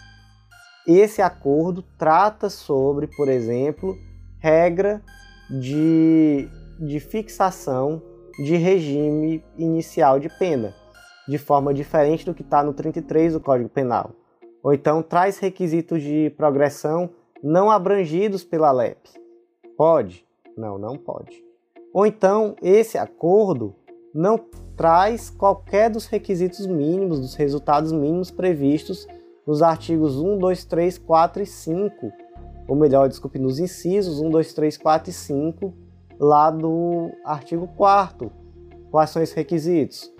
esse 0.86 1.22
acordo 1.22 1.82
trata 1.96 2.50
sobre, 2.50 3.06
por 3.06 3.28
exemplo, 3.28 3.96
regra 4.38 5.02
de, 5.48 6.48
de 6.78 6.98
fixação 7.00 8.02
de 8.44 8.56
regime 8.56 9.44
inicial 9.56 10.18
de 10.18 10.28
pena, 10.38 10.74
de 11.28 11.38
forma 11.38 11.74
diferente 11.74 12.24
do 12.24 12.34
que 12.34 12.42
está 12.42 12.62
no 12.62 12.72
33 12.72 13.34
do 13.34 13.40
Código 13.40 13.68
Penal. 13.68 14.12
Ou 14.62 14.72
então 14.72 15.02
traz 15.02 15.38
requisitos 15.38 16.02
de 16.02 16.30
progressão 16.36 17.10
não 17.42 17.70
abrangidos 17.70 18.44
pela 18.44 18.72
LEP. 18.72 18.98
Pode? 19.76 20.26
Não, 20.56 20.78
não 20.78 20.96
pode. 20.96 21.42
Ou 21.92 22.06
então 22.06 22.54
esse 22.62 22.98
acordo 22.98 23.74
não 24.14 24.38
traz 24.80 25.28
qualquer 25.28 25.90
dos 25.90 26.06
requisitos 26.06 26.66
mínimos, 26.66 27.20
dos 27.20 27.34
resultados 27.34 27.92
mínimos 27.92 28.30
previstos 28.30 29.06
nos 29.46 29.60
artigos 29.60 30.16
1, 30.16 30.38
2, 30.38 30.64
3, 30.64 30.96
4 30.96 31.42
e 31.42 31.46
5, 31.46 32.12
ou 32.66 32.74
melhor, 32.74 33.06
desculpe, 33.06 33.38
nos 33.38 33.58
incisos 33.58 34.22
1, 34.22 34.30
2, 34.30 34.54
3, 34.54 34.78
4 34.78 35.10
e 35.10 35.12
5, 35.12 35.74
lá 36.18 36.50
do 36.50 37.10
artigo 37.26 37.68
4 37.76 38.32
Quais 38.90 39.10
são 39.10 39.20
esses 39.20 39.34
requisitos? 39.34 40.10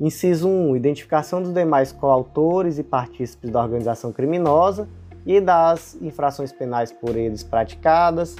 Inciso 0.00 0.48
1, 0.48 0.74
identificação 0.74 1.40
dos 1.40 1.54
demais 1.54 1.92
coautores 1.92 2.80
e 2.80 2.82
partícipes 2.82 3.50
da 3.50 3.62
organização 3.62 4.12
criminosa 4.12 4.88
e 5.24 5.40
das 5.40 5.96
infrações 6.02 6.52
penais 6.52 6.90
por 6.90 7.16
eles 7.16 7.44
praticadas. 7.44 8.34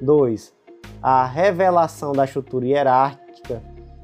2. 0.00 0.54
A 1.02 1.26
revelação 1.26 2.12
da 2.12 2.24
estrutura 2.24 2.66
hierárquica 2.66 3.21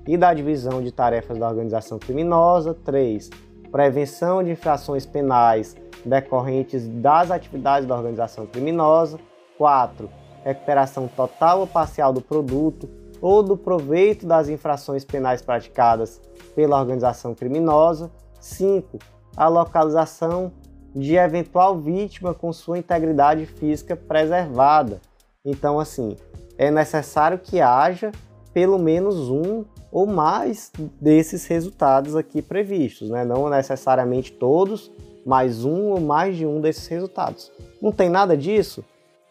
e 0.09 0.17
da 0.17 0.33
divisão 0.33 0.83
de 0.83 0.91
tarefas 0.91 1.37
da 1.37 1.47
organização 1.47 1.99
criminosa. 1.99 2.73
3. 2.73 3.29
Prevenção 3.71 4.43
de 4.43 4.51
infrações 4.51 5.05
penais 5.05 5.77
decorrentes 6.03 6.89
das 6.89 7.31
atividades 7.31 7.87
da 7.87 7.95
organização 7.95 8.47
criminosa. 8.47 9.21
4. 9.59 10.09
Recuperação 10.43 11.07
total 11.09 11.61
ou 11.61 11.67
parcial 11.67 12.11
do 12.11 12.23
produto 12.23 12.89
ou 13.21 13.43
do 13.43 13.55
proveito 13.55 14.27
das 14.27 14.49
infrações 14.49 15.05
penais 15.05 15.43
praticadas 15.43 16.23
pela 16.55 16.81
organização 16.81 17.35
criminosa. 17.35 18.11
5. 18.41 18.99
A 19.37 19.47
localização 19.47 20.51
de 20.95 21.17
eventual 21.17 21.77
vítima 21.77 22.33
com 22.33 22.51
sua 22.51 22.79
integridade 22.79 23.45
física 23.45 23.95
preservada. 23.95 25.03
Então, 25.45 25.79
assim, 25.79 26.17
é 26.57 26.71
necessário 26.71 27.39
que 27.39 27.61
haja 27.61 28.11
pelo 28.55 28.79
menos 28.79 29.29
um 29.29 29.65
ou 29.91 30.07
mais 30.07 30.71
desses 31.01 31.47
resultados 31.47 32.15
aqui 32.15 32.43
previstos, 32.43 33.11
né? 33.11 33.25
não 33.25 33.49
necessariamente 33.49 34.33
todos, 34.33 34.91
mas 35.25 35.65
um 35.65 35.91
ou 35.91 36.01
mais 36.01 36.37
de 36.37 36.47
um 36.47 36.61
desses 36.61 36.87
resultados. 36.87 37.53
Não 37.81 37.93
tem 37.93 38.09
nada 38.09 38.37
disso? 38.37 38.85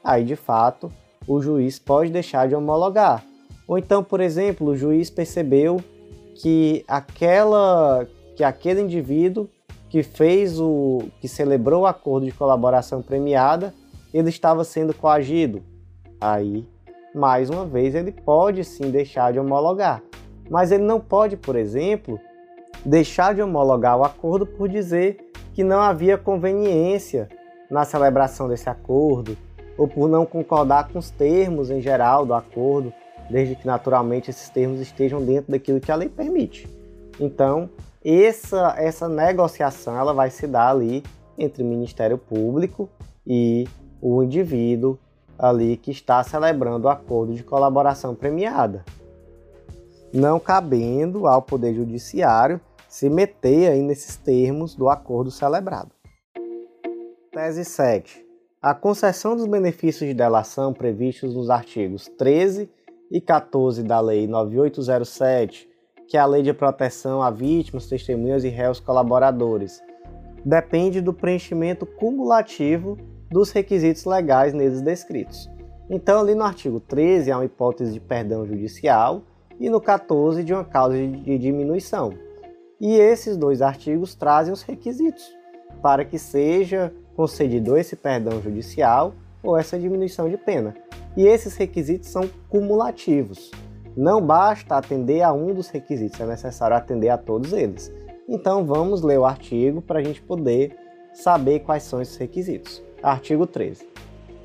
Aí, 0.03 0.23
de 0.23 0.35
fato, 0.35 0.91
o 1.27 1.41
juiz 1.41 1.77
pode 1.79 2.11
deixar 2.11 2.47
de 2.47 2.55
homologar. 2.55 3.23
Ou 3.67 3.77
então, 3.77 4.03
por 4.03 4.21
exemplo, 4.21 4.67
o 4.67 4.75
juiz 4.75 5.09
percebeu 5.09 5.81
que 6.35 6.85
aquela 6.87 8.07
que 8.35 8.43
aquele 8.43 8.81
indivíduo 8.81 9.49
que 9.89 10.03
fez 10.03 10.59
o 10.59 11.09
que 11.19 11.27
celebrou 11.27 11.81
o 11.81 11.87
acordo 11.87 12.25
de 12.25 12.31
colaboração 12.31 13.01
premiada, 13.01 13.73
ele 14.13 14.29
estava 14.29 14.63
sendo 14.63 14.93
coagido. 14.93 15.63
Aí, 16.21 16.67
mais 17.15 17.49
uma 17.49 17.65
vez, 17.65 17.95
ele 17.95 18.11
pode 18.11 18.63
sim 18.63 18.91
deixar 18.91 19.33
de 19.33 19.39
homologar. 19.39 20.01
Mas 20.49 20.71
ele 20.71 20.83
não 20.83 20.99
pode, 20.99 21.35
por 21.35 21.55
exemplo, 21.55 22.19
deixar 22.85 23.35
de 23.35 23.41
homologar 23.41 23.97
o 23.97 24.03
acordo 24.03 24.45
por 24.45 24.69
dizer 24.69 25.17
que 25.53 25.63
não 25.63 25.79
havia 25.79 26.17
conveniência 26.17 27.27
na 27.69 27.83
celebração 27.83 28.47
desse 28.47 28.69
acordo, 28.69 29.37
ou 29.77 29.87
por 29.87 30.07
não 30.07 30.25
concordar 30.25 30.87
com 30.87 30.99
os 30.99 31.09
termos 31.09 31.69
em 31.69 31.81
geral 31.81 32.25
do 32.25 32.33
acordo, 32.33 32.93
desde 33.29 33.55
que 33.55 33.67
naturalmente 33.67 34.29
esses 34.29 34.49
termos 34.49 34.79
estejam 34.79 35.23
dentro 35.23 35.51
daquilo 35.51 35.79
que 35.79 35.91
a 35.91 35.95
lei 35.95 36.09
permite. 36.09 36.67
Então, 37.19 37.69
essa, 38.03 38.75
essa 38.77 39.09
negociação 39.09 39.97
ela 39.97 40.13
vai 40.13 40.29
se 40.29 40.47
dar 40.47 40.69
ali 40.69 41.03
entre 41.37 41.61
o 41.61 41.65
Ministério 41.65 42.17
Público 42.17 42.89
e 43.25 43.67
o 44.01 44.23
indivíduo 44.23 44.97
ali 45.37 45.77
que 45.77 45.91
está 45.91 46.23
celebrando 46.23 46.87
o 46.87 46.89
acordo 46.89 47.33
de 47.33 47.43
colaboração 47.43 48.15
premiada. 48.15 48.83
Não 50.13 50.39
cabendo 50.39 51.27
ao 51.27 51.41
Poder 51.41 51.73
Judiciário 51.73 52.59
se 52.87 53.09
meter 53.09 53.71
aí 53.71 53.81
nesses 53.81 54.15
termos 54.15 54.75
do 54.75 54.89
acordo 54.89 55.29
celebrado. 55.29 55.91
Tese 57.31 57.65
7. 57.65 58.25
A 58.61 58.73
concessão 58.73 59.35
dos 59.35 59.45
benefícios 59.45 60.07
de 60.07 60.13
delação 60.13 60.73
previstos 60.73 61.35
nos 61.35 61.49
artigos 61.49 62.07
13 62.17 62.69
e 63.11 63.21
14 63.21 63.83
da 63.83 63.99
Lei 63.99 64.27
9807 64.27 65.77
que 66.07 66.15
é 66.15 66.19
a 66.19 66.25
lei 66.25 66.41
de 66.41 66.53
proteção 66.53 67.21
a 67.21 67.29
vítimas, 67.29 67.87
testemunhas 67.87 68.43
e 68.43 68.49
réus 68.49 68.79
colaboradores. 68.79 69.83
Depende 70.43 71.01
do 71.01 71.13
preenchimento 71.13 71.85
cumulativo 71.85 72.97
dos 73.29 73.51
requisitos 73.51 74.05
legais 74.05 74.53
neles 74.53 74.81
descritos. 74.81 75.49
Então, 75.89 76.21
ali 76.21 76.33
no 76.33 76.43
artigo 76.43 76.79
13 76.79 77.31
há 77.31 77.37
uma 77.37 77.45
hipótese 77.45 77.93
de 77.93 77.99
perdão 77.99 78.45
judicial 78.45 79.21
e 79.59 79.69
no 79.69 79.81
14 79.81 80.43
de 80.43 80.53
uma 80.53 80.63
causa 80.63 80.95
de 80.95 81.37
diminuição. 81.37 82.13
E 82.79 82.95
esses 82.95 83.35
dois 83.35 83.61
artigos 83.61 84.13
trazem 84.15 84.53
os 84.53 84.61
requisitos 84.61 85.25
para 85.81 86.05
que 86.05 86.19
seja 86.19 86.93
concedido 87.15 87.75
esse 87.75 87.95
perdão 87.95 88.41
judicial 88.41 89.13
ou 89.41 89.57
essa 89.57 89.77
diminuição 89.79 90.29
de 90.29 90.37
pena. 90.37 90.75
E 91.15 91.25
esses 91.25 91.55
requisitos 91.55 92.09
são 92.09 92.29
cumulativos. 92.49 93.51
Não 93.95 94.21
basta 94.21 94.77
atender 94.77 95.23
a 95.23 95.33
um 95.33 95.53
dos 95.53 95.69
requisitos, 95.69 96.19
é 96.19 96.25
necessário 96.25 96.77
atender 96.77 97.09
a 97.09 97.17
todos 97.17 97.53
eles. 97.53 97.91
Então 98.29 98.63
vamos 98.63 99.01
ler 99.01 99.17
o 99.17 99.25
artigo 99.25 99.81
para 99.81 99.99
a 99.99 100.03
gente 100.03 100.21
poder 100.21 100.77
saber 101.13 101.61
quais 101.61 101.83
são 101.83 101.99
esses 102.01 102.17
requisitos. 102.17 102.83
Artigo 103.01 103.47
13. 103.47 103.87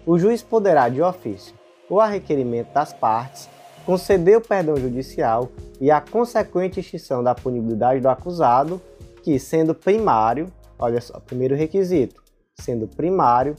O 0.07 0.18
juiz 0.18 0.42
poderá, 0.42 0.88
de 0.88 1.03
ofício 1.03 1.55
ou 1.90 2.01
a 2.01 2.07
requerimento 2.07 2.72
das 2.72 2.94
partes, 2.94 3.51
conceder 3.84 4.36
o 4.36 4.40
perdão 4.40 4.76
judicial 4.76 5.48
e 5.80 5.90
a 5.90 6.00
consequente 6.00 6.80
extinção 6.80 7.22
da 7.22 7.34
punibilidade 7.34 8.00
do 8.00 8.08
acusado, 8.08 8.80
que, 9.22 9.38
sendo 9.38 9.74
primário, 9.74 10.46
olha 10.78 11.00
só, 11.00 11.18
primeiro 11.20 11.54
requisito, 11.54 12.22
sendo 12.58 12.86
primário, 12.88 13.56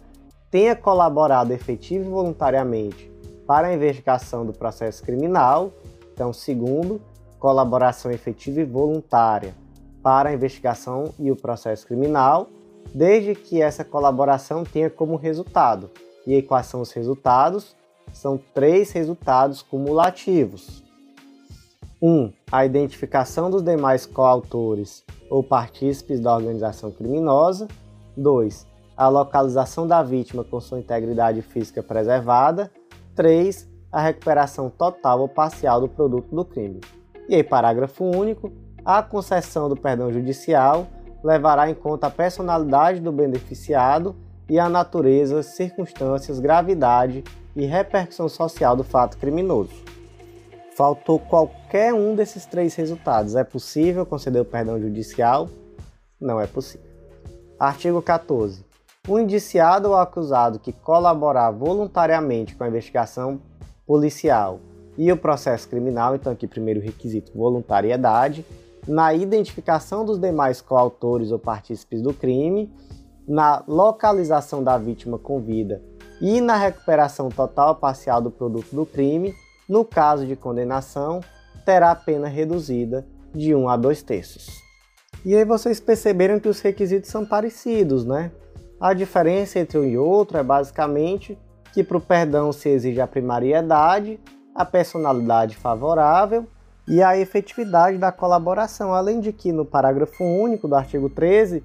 tenha 0.49 0.75
colaborado 0.75 1.51
efetivo 1.51 2.05
e 2.05 2.09
voluntariamente 2.09 3.11
para 3.47 3.67
a 3.67 3.73
investigação 3.73 4.45
do 4.45 4.53
processo 4.53 5.03
criminal. 5.03 5.71
Então, 6.13 6.31
segundo, 6.31 7.01
colaboração 7.39 8.11
efetiva 8.11 8.61
e 8.61 8.65
voluntária 8.65 9.53
para 10.01 10.29
a 10.29 10.33
investigação 10.33 11.13
e 11.17 11.31
o 11.31 11.35
processo 11.35 11.87
criminal, 11.87 12.47
desde 12.93 13.33
que 13.35 13.61
essa 13.61 13.83
colaboração 13.83 14.63
tenha 14.63 14.89
como 14.89 15.15
resultado. 15.15 15.89
E 16.27 16.35
aí, 16.35 16.41
quais 16.41 16.67
são 16.67 16.81
os 16.81 16.91
resultados? 16.91 17.75
São 18.13 18.39
três 18.53 18.91
resultados 18.91 19.61
cumulativos. 19.61 20.83
1. 22.01 22.07
Um, 22.07 22.33
a 22.51 22.65
identificação 22.65 23.49
dos 23.49 23.63
demais 23.63 24.05
coautores 24.05 25.03
ou 25.29 25.43
partícipes 25.43 26.19
da 26.19 26.33
organização 26.33 26.91
criminosa. 26.91 27.67
2. 28.15 28.67
A 28.95 29.07
localização 29.09 29.87
da 29.87 30.03
vítima 30.03 30.43
com 30.43 30.61
sua 30.61 30.79
integridade 30.79 31.41
física 31.41 31.81
preservada. 31.81 32.71
3. 33.15 33.67
A 33.91 34.01
recuperação 34.01 34.69
total 34.69 35.21
ou 35.21 35.27
parcial 35.27 35.81
do 35.81 35.89
produto 35.89 36.33
do 36.33 36.45
crime. 36.45 36.79
E 37.27 37.35
aí, 37.35 37.43
parágrafo 37.43 38.05
único. 38.05 38.51
A 38.85 39.01
concessão 39.01 39.67
do 39.67 39.75
perdão 39.75 40.11
judicial 40.11 40.87
levará 41.23 41.69
em 41.69 41.73
conta 41.73 42.07
a 42.07 42.11
personalidade 42.11 42.99
do 42.99 43.11
beneficiado 43.11 44.15
e 44.49 44.59
a 44.59 44.67
natureza, 44.67 45.41
circunstâncias, 45.41 46.39
gravidade 46.39 47.23
e 47.55 47.65
repercussão 47.65 48.27
social 48.27 48.75
do 48.75 48.83
fato 48.83 49.17
criminoso. 49.17 49.73
Faltou 50.75 51.19
qualquer 51.19 51.93
um 51.93 52.15
desses 52.15 52.45
três 52.45 52.73
resultados. 52.75 53.35
É 53.35 53.43
possível 53.43 54.05
conceder 54.05 54.41
o 54.41 54.45
perdão 54.45 54.79
judicial? 54.79 55.47
Não 56.19 56.41
é 56.41 56.47
possível. 56.47 56.87
Artigo 57.59 58.01
14. 58.01 58.65
O 59.07 59.19
indiciado 59.19 59.89
ou 59.89 59.95
acusado 59.95 60.57
que 60.57 60.71
colaborar 60.71 61.51
voluntariamente 61.51 62.55
com 62.55 62.63
a 62.63 62.67
investigação 62.67 63.39
policial 63.85 64.59
e 64.97 65.11
o 65.11 65.17
processo 65.17 65.67
criminal, 65.67 66.15
então 66.15 66.31
aqui 66.31 66.47
primeiro 66.47 66.79
requisito 66.79 67.31
voluntariedade, 67.35 68.45
na 68.87 69.13
identificação 69.13 70.05
dos 70.05 70.19
demais 70.19 70.61
coautores 70.61 71.31
ou 71.31 71.39
partícipes 71.39 72.01
do 72.01 72.13
crime, 72.13 72.71
na 73.27 73.63
localização 73.67 74.63
da 74.63 74.77
vítima 74.77 75.17
com 75.17 75.39
vida 75.39 75.81
e 76.23 76.39
na 76.39 76.55
recuperação 76.55 77.27
total 77.27 77.69
ou 77.69 77.75
parcial 77.75 78.21
do 78.21 78.31
produto 78.31 78.73
do 78.73 78.85
crime, 78.85 79.35
no 79.67 79.83
caso 79.83 80.25
de 80.25 80.37
condenação, 80.37 81.19
terá 81.65 81.91
a 81.91 81.95
pena 81.95 82.29
reduzida 82.29 83.05
de 83.35 83.53
1 83.53 83.67
a 83.67 83.75
2 83.75 84.01
terços. 84.03 84.63
E 85.25 85.35
aí 85.35 85.43
vocês 85.43 85.81
perceberam 85.81 86.39
que 86.39 86.47
os 86.47 86.61
requisitos 86.61 87.09
são 87.09 87.25
parecidos, 87.25 88.05
né? 88.05 88.31
A 88.79 88.93
diferença 88.93 89.59
entre 89.59 89.77
um 89.77 89.83
e 89.83 89.97
outro 89.97 90.37
é 90.37 90.43
basicamente 90.43 91.37
que 91.73 91.83
para 91.83 91.97
o 91.97 92.01
perdão 92.01 92.53
se 92.53 92.69
exige 92.69 93.01
a 93.01 93.07
primariedade, 93.07 94.17
a 94.55 94.63
personalidade 94.63 95.57
favorável 95.57 96.47
e 96.87 97.03
a 97.03 97.17
efetividade 97.17 97.97
da 97.97 98.13
colaboração, 98.13 98.93
além 98.93 99.19
de 99.19 99.33
que 99.33 99.51
no 99.51 99.65
parágrafo 99.65 100.23
único 100.23 100.69
do 100.69 100.75
artigo 100.75 101.09
13 101.09 101.61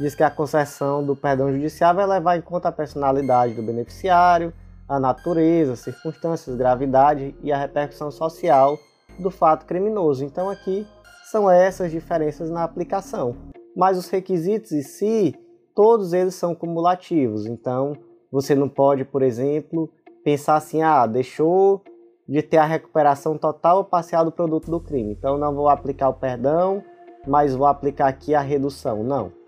diz 0.00 0.14
que 0.14 0.22
a 0.22 0.30
concessão 0.30 1.04
do 1.04 1.14
perdão 1.14 1.52
judicial 1.52 1.94
vai 1.94 2.06
levar 2.06 2.38
em 2.38 2.40
conta 2.40 2.68
a 2.68 2.72
personalidade 2.72 3.52
do 3.52 3.62
beneficiário, 3.62 4.50
a 4.88 4.98
natureza, 4.98 5.76
circunstâncias, 5.76 6.56
gravidade 6.56 7.34
e 7.42 7.52
a 7.52 7.58
repercussão 7.58 8.10
social 8.10 8.78
do 9.18 9.30
fato 9.30 9.66
criminoso. 9.66 10.24
Então 10.24 10.48
aqui 10.48 10.86
são 11.30 11.50
essas 11.50 11.90
diferenças 11.90 12.50
na 12.50 12.64
aplicação. 12.64 13.36
Mas 13.76 13.98
os 13.98 14.08
requisitos 14.08 14.72
em 14.72 14.82
si, 14.82 15.34
todos 15.76 16.14
eles 16.14 16.34
são 16.34 16.54
cumulativos. 16.54 17.44
Então 17.44 17.92
você 18.32 18.54
não 18.54 18.70
pode, 18.70 19.04
por 19.04 19.22
exemplo, 19.22 19.92
pensar 20.24 20.56
assim: 20.56 20.80
ah, 20.80 21.06
deixou 21.06 21.84
de 22.26 22.42
ter 22.42 22.56
a 22.56 22.64
recuperação 22.64 23.36
total 23.36 23.78
ou 23.78 23.84
parcial 23.84 24.24
do 24.24 24.32
produto 24.32 24.70
do 24.70 24.80
crime. 24.80 25.12
Então 25.12 25.36
não 25.36 25.54
vou 25.54 25.68
aplicar 25.68 26.08
o 26.08 26.14
perdão, 26.14 26.82
mas 27.28 27.54
vou 27.54 27.66
aplicar 27.66 28.08
aqui 28.08 28.34
a 28.34 28.40
redução. 28.40 29.04
Não. 29.04 29.39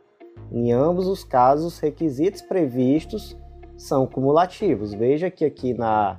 Em 0.53 0.71
ambos 0.71 1.09
os 1.09 1.25
casos, 1.25 1.75
os 1.75 1.79
requisitos 1.79 2.43
previstos 2.43 3.35
são 3.77 4.07
cumulativos. 4.07 4.93
Veja 4.93 5.31
que 5.31 5.47
aqui 5.47 5.73
na, 5.73 6.19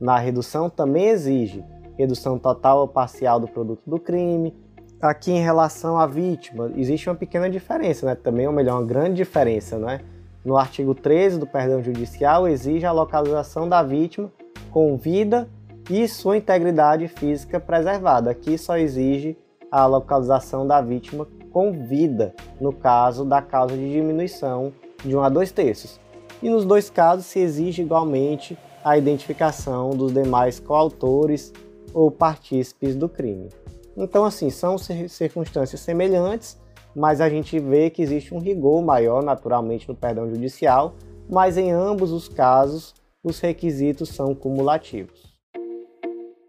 na 0.00 0.18
redução 0.18 0.70
também 0.70 1.08
exige 1.08 1.62
redução 1.98 2.38
total 2.38 2.80
ou 2.80 2.88
parcial 2.88 3.38
do 3.38 3.46
produto 3.46 3.82
do 3.86 4.00
crime. 4.00 4.54
Aqui 5.00 5.32
em 5.32 5.42
relação 5.42 5.98
à 5.98 6.06
vítima, 6.06 6.72
existe 6.76 7.10
uma 7.10 7.14
pequena 7.14 7.50
diferença, 7.50 8.06
né? 8.06 8.14
também, 8.14 8.46
ou 8.46 8.52
melhor, 8.54 8.80
uma 8.80 8.86
grande 8.86 9.16
diferença. 9.16 9.78
Né? 9.78 10.00
No 10.42 10.56
artigo 10.56 10.94
13 10.94 11.38
do 11.38 11.46
perdão 11.46 11.82
judicial, 11.82 12.48
exige 12.48 12.86
a 12.86 12.92
localização 12.92 13.68
da 13.68 13.82
vítima 13.82 14.32
com 14.70 14.96
vida 14.96 15.46
e 15.90 16.08
sua 16.08 16.38
integridade 16.38 17.06
física 17.06 17.60
preservada. 17.60 18.30
Aqui 18.30 18.56
só 18.56 18.78
exige 18.78 19.36
a 19.74 19.86
localização 19.86 20.64
da 20.64 20.80
vítima 20.80 21.26
com 21.50 21.72
vida, 21.72 22.32
no 22.60 22.72
caso 22.72 23.24
da 23.24 23.42
causa 23.42 23.76
de 23.76 23.90
diminuição 23.90 24.72
de 25.04 25.16
1 25.16 25.20
a 25.20 25.28
2 25.28 25.50
terços. 25.50 25.98
E 26.40 26.48
nos 26.48 26.64
dois 26.64 26.88
casos 26.88 27.26
se 27.26 27.40
exige 27.40 27.82
igualmente 27.82 28.56
a 28.84 28.96
identificação 28.96 29.90
dos 29.90 30.12
demais 30.12 30.60
coautores 30.60 31.52
ou 31.92 32.08
partícipes 32.08 32.94
do 32.94 33.08
crime. 33.08 33.48
Então, 33.96 34.24
assim, 34.24 34.48
são 34.48 34.78
circunstâncias 34.78 35.80
semelhantes, 35.80 36.56
mas 36.94 37.20
a 37.20 37.28
gente 37.28 37.58
vê 37.58 37.90
que 37.90 38.00
existe 38.00 38.32
um 38.32 38.38
rigor 38.38 38.80
maior, 38.80 39.24
naturalmente, 39.24 39.88
no 39.88 39.96
perdão 39.96 40.28
judicial, 40.28 40.94
mas 41.28 41.58
em 41.58 41.72
ambos 41.72 42.12
os 42.12 42.28
casos 42.28 42.94
os 43.24 43.40
requisitos 43.40 44.10
são 44.10 44.36
cumulativos. 44.36 45.34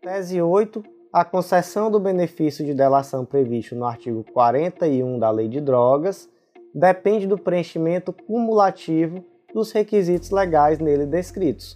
Tese 0.03 0.39
8 0.39 0.94
a 1.15 1.23
concessão 1.23 1.89
do 1.89 1.97
benefício 1.97 2.65
de 2.65 2.73
delação 2.73 3.23
previsto 3.23 3.73
no 3.73 3.85
artigo 3.85 4.21
41 4.33 5.17
da 5.17 5.31
Lei 5.31 5.47
de 5.47 5.61
Drogas 5.61 6.29
depende 6.73 7.25
do 7.25 7.37
preenchimento 7.37 8.11
cumulativo 8.11 9.23
dos 9.53 9.71
requisitos 9.71 10.29
legais 10.29 10.77
nele 10.77 11.05
descritos. 11.05 11.73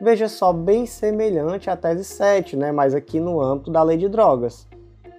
Veja 0.00 0.26
só, 0.26 0.54
bem 0.54 0.86
semelhante 0.86 1.68
à 1.68 1.76
tese 1.76 2.02
7, 2.02 2.56
né, 2.56 2.72
mas 2.72 2.94
aqui 2.94 3.20
no 3.20 3.42
âmbito 3.42 3.70
da 3.70 3.82
Lei 3.82 3.98
de 3.98 4.08
Drogas. 4.08 4.66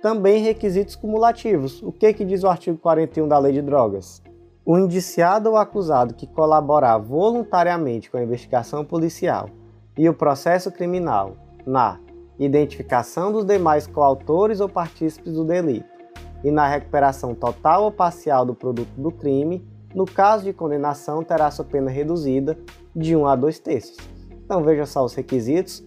Também 0.02 0.42
requisitos 0.42 0.96
cumulativos. 0.96 1.84
O 1.84 1.92
que, 1.92 2.12
que 2.12 2.26
diz 2.26 2.44
o 2.44 2.48
artigo 2.48 2.80
41 2.80 3.28
da 3.28 3.38
Lei 3.38 3.54
de 3.54 3.62
Drogas? 3.62 4.24
O 4.66 4.80
indiciado 4.80 5.52
ou 5.52 5.58
acusado 5.58 6.16
que 6.16 6.26
colaborar 6.26 6.98
voluntariamente 6.98 8.10
com 8.10 8.18
a 8.18 8.24
investigação 8.24 8.84
policial 8.84 9.48
e 9.96 10.10
o 10.10 10.14
processo 10.16 10.72
criminal 10.72 11.38
na 11.68 12.00
identificação 12.40 13.32
dos 13.32 13.46
demais 13.46 13.86
coautores 13.86 14.60
ou 14.60 14.70
partícipes 14.70 15.34
do 15.34 15.44
delito, 15.44 16.00
e 16.44 16.52
na 16.52 16.68
recuperação 16.68 17.36
total 17.36 17.84
ou 17.84 17.92
parcial 17.92 18.46
do 18.46 18.56
produto 18.56 18.92
do 18.96 19.12
crime, 19.12 19.68
no 19.94 20.06
caso 20.06 20.46
de 20.46 20.54
condenação, 20.54 21.24
terá 21.24 21.52
sua 21.52 21.66
pena 21.66 21.92
reduzida 21.92 22.58
de 22.96 23.16
1 23.16 23.28
a 23.28 23.36
2 23.36 23.60
terços. 23.60 23.98
Então 24.32 24.64
veja 24.64 24.86
só 24.86 25.04
os 25.04 25.14
requisitos: 25.14 25.84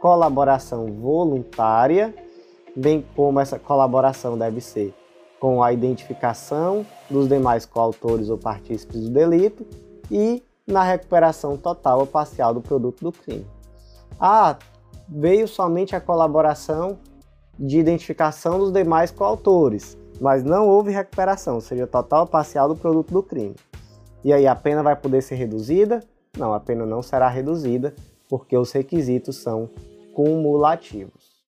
colaboração 0.00 0.86
voluntária, 0.86 2.14
bem 2.74 3.04
como 3.14 3.38
essa 3.38 3.58
colaboração 3.58 4.36
deve 4.36 4.60
ser 4.60 4.94
com 5.38 5.62
a 5.62 5.72
identificação 5.72 6.86
dos 7.10 7.28
demais 7.28 7.66
coautores 7.66 8.28
ou 8.28 8.38
partícipes 8.38 9.00
do 9.00 9.10
delito 9.10 9.66
e 10.10 10.42
na 10.66 10.84
recuperação 10.84 11.56
total 11.56 12.00
ou 12.00 12.06
parcial 12.06 12.54
do 12.54 12.60
produto 12.60 13.02
do 13.02 13.10
crime. 13.10 13.46
Ah, 14.20 14.56
veio 15.14 15.46
somente 15.46 15.94
a 15.94 16.00
colaboração 16.00 16.98
de 17.58 17.78
identificação 17.78 18.58
dos 18.58 18.72
demais 18.72 19.10
coautores, 19.10 19.98
mas 20.20 20.42
não 20.42 20.66
houve 20.66 20.90
recuperação, 20.90 21.60
seja 21.60 21.86
total 21.86 22.22
ou 22.22 22.26
parcial 22.26 22.68
do 22.68 22.76
produto 22.76 23.12
do 23.12 23.22
crime. 23.22 23.54
E 24.24 24.32
aí 24.32 24.46
a 24.46 24.54
pena 24.54 24.82
vai 24.82 24.96
poder 24.96 25.20
ser 25.22 25.34
reduzida? 25.34 26.00
Não, 26.36 26.54
a 26.54 26.60
pena 26.60 26.86
não 26.86 27.02
será 27.02 27.28
reduzida, 27.28 27.94
porque 28.28 28.56
os 28.56 28.72
requisitos 28.72 29.36
são 29.36 29.68
cumulativos. 30.14 31.42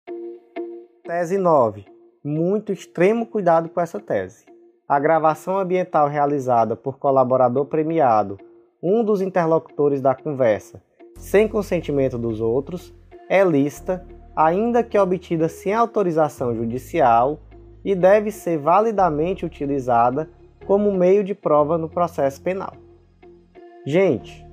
Tese 1.03 1.37
9. 1.37 1.85
Muito 2.23 2.71
extremo 2.71 3.25
cuidado 3.25 3.69
com 3.69 3.79
essa 3.79 3.99
tese. 3.99 4.45
A 4.87 4.99
gravação 4.99 5.59
ambiental 5.59 6.07
realizada 6.07 6.75
por 6.75 6.97
colaborador 6.97 7.65
premiado 7.65 8.39
um 8.81 9.03
dos 9.03 9.21
interlocutores 9.21 10.01
da 10.01 10.15
conversa, 10.15 10.81
sem 11.15 11.47
consentimento 11.47 12.17
dos 12.17 12.41
outros, 12.41 12.91
é 13.31 13.45
lista, 13.45 14.05
ainda 14.35 14.83
que 14.83 14.99
obtida 14.99 15.47
sem 15.47 15.73
autorização 15.73 16.53
judicial, 16.53 17.39
e 17.83 17.95
deve 17.95 18.29
ser 18.29 18.57
validamente 18.57 19.45
utilizada 19.45 20.29
como 20.67 20.91
meio 20.91 21.23
de 21.23 21.33
prova 21.33 21.77
no 21.77 21.87
processo 21.87 22.41
penal. 22.41 22.73
Gente, 23.85 24.45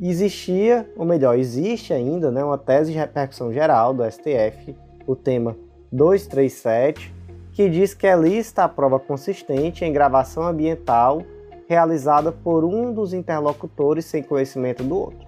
existia, 0.00 0.90
ou 0.96 1.04
melhor, 1.04 1.38
existe 1.38 1.92
ainda 1.92 2.30
né, 2.30 2.42
uma 2.42 2.56
tese 2.56 2.92
de 2.92 2.98
repercussão 2.98 3.52
geral 3.52 3.92
do 3.92 4.02
STF, 4.10 4.74
o 5.06 5.14
tema 5.14 5.54
237, 5.92 7.14
que 7.52 7.68
diz 7.68 7.92
que 7.92 8.06
é 8.06 8.16
lista 8.16 8.64
a 8.64 8.68
prova 8.70 8.98
consistente 8.98 9.84
em 9.84 9.92
gravação 9.92 10.44
ambiental 10.44 11.22
realizada 11.68 12.32
por 12.32 12.64
um 12.64 12.90
dos 12.90 13.12
interlocutores 13.12 14.06
sem 14.06 14.22
conhecimento 14.22 14.82
do 14.82 14.96
outro. 14.96 15.26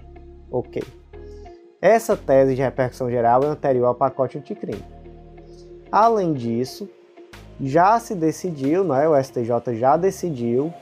Ok. 0.51 0.83
Essa 1.81 2.17
tese 2.17 2.55
de 2.55 2.63
repercussão 2.63 3.11
geral 3.11 3.43
é 3.43 3.47
anterior 3.47 3.87
ao 3.87 3.95
pacote 3.95 4.39
anticrime. 4.39 4.83
Além 5.93 6.33
disso, 6.33 6.89
já 7.61 7.99
se 8.01 8.15
decidiu, 8.15 8.83
né, 8.83 9.07
o 9.09 9.23
STJ 9.23 9.75
já 9.75 9.97
decidiu 9.97 10.73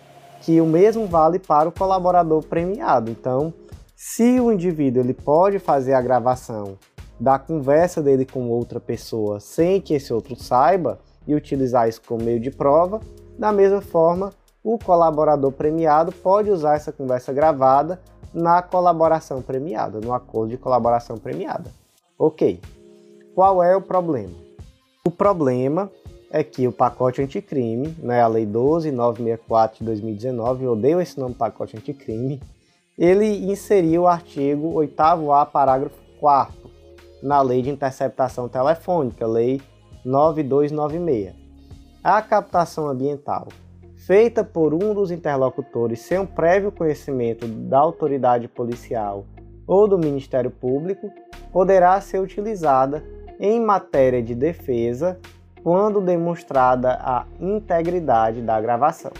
que 0.40 0.61
o 0.61 0.66
mesmo 0.66 1.07
vale 1.07 1.38
para 1.38 1.68
o 1.68 1.72
colaborador 1.72 2.45
premiado. 2.45 3.11
Então, 3.11 3.53
se 3.97 4.38
o 4.38 4.53
indivíduo 4.53 5.03
ele 5.03 5.14
pode 5.14 5.59
fazer 5.59 5.95
a 5.95 6.01
gravação 6.01 6.78
da 7.18 7.38
conversa 7.38 8.03
dele 8.03 8.24
com 8.24 8.49
outra 8.49 8.78
pessoa 8.78 9.40
sem 9.40 9.80
que 9.80 9.95
esse 9.95 10.12
outro 10.12 10.36
saiba 10.36 10.99
e 11.26 11.34
utilizar 11.34 11.88
isso 11.88 12.03
como 12.07 12.24
meio 12.24 12.38
de 12.38 12.51
prova, 12.51 13.01
da 13.38 13.51
mesma 13.53 13.80
forma, 13.80 14.30
o 14.62 14.78
colaborador 14.78 15.53
premiado 15.53 16.12
pode 16.12 16.51
usar 16.51 16.76
essa 16.76 16.92
conversa 16.92 17.32
gravada 17.32 18.01
na 18.35 18.61
colaboração 18.61 19.41
premiada, 19.41 20.01
no 20.01 20.12
acordo 20.12 20.51
de 20.51 20.59
colaboração 20.59 21.16
premiada. 21.16 21.70
Ok. 22.18 22.61
Qual 23.35 23.62
é 23.62 23.76
o 23.76 23.80
problema? 23.80 24.35
O 25.07 25.11
problema 25.11 25.91
é 26.30 26.43
que 26.43 26.66
o 26.66 26.72
pacote 26.72 27.22
anticrime, 27.22 27.97
né, 28.01 28.20
a 28.20 28.26
Lei 28.26 28.45
12964 28.45 29.78
de 29.78 29.85
2019, 29.85 30.64
eu 30.64 30.72
odeio 30.72 31.01
esse 31.01 31.18
nome 31.18 31.35
pacote 31.35 31.76
anticrime, 31.76 32.43
ele 32.99 33.51
inseriu 33.51 34.03
o 34.03 34.09
artigo 34.09 34.74
8A, 34.74 35.47
parágrafo 35.47 35.97
4 36.18 36.70
na 37.22 37.41
Lei 37.41 37.62
de 37.62 37.70
Interceptação 37.70 38.49
Telefônica, 38.49 39.26
Lei 39.26 39.61
9296. 40.05 41.35
A 42.03 42.20
captação 42.20 42.89
ambiental 42.89 43.49
feita 44.07 44.44
por 44.44 44.74
um 44.74 44.92
dos 44.92 45.11
interlocutores 45.11 46.00
sem 46.00 46.18
um 46.18 46.26
prévio 46.26 46.70
conhecimento 46.70 47.46
da 47.46 47.78
autoridade 47.78 48.46
policial 48.48 49.24
ou 49.66 49.88
do 49.88 49.98
Ministério 49.98 50.50
Público 50.50 51.11
poderá 51.50 51.98
ser 52.02 52.20
utilizada 52.20 53.02
em 53.40 53.59
matéria 53.59 54.22
de 54.22 54.34
defesa 54.34 55.18
quando 55.62 56.02
demonstrada 56.02 56.98
a 57.00 57.26
integridade 57.40 58.42
da 58.42 58.61
gravação. 58.61 59.12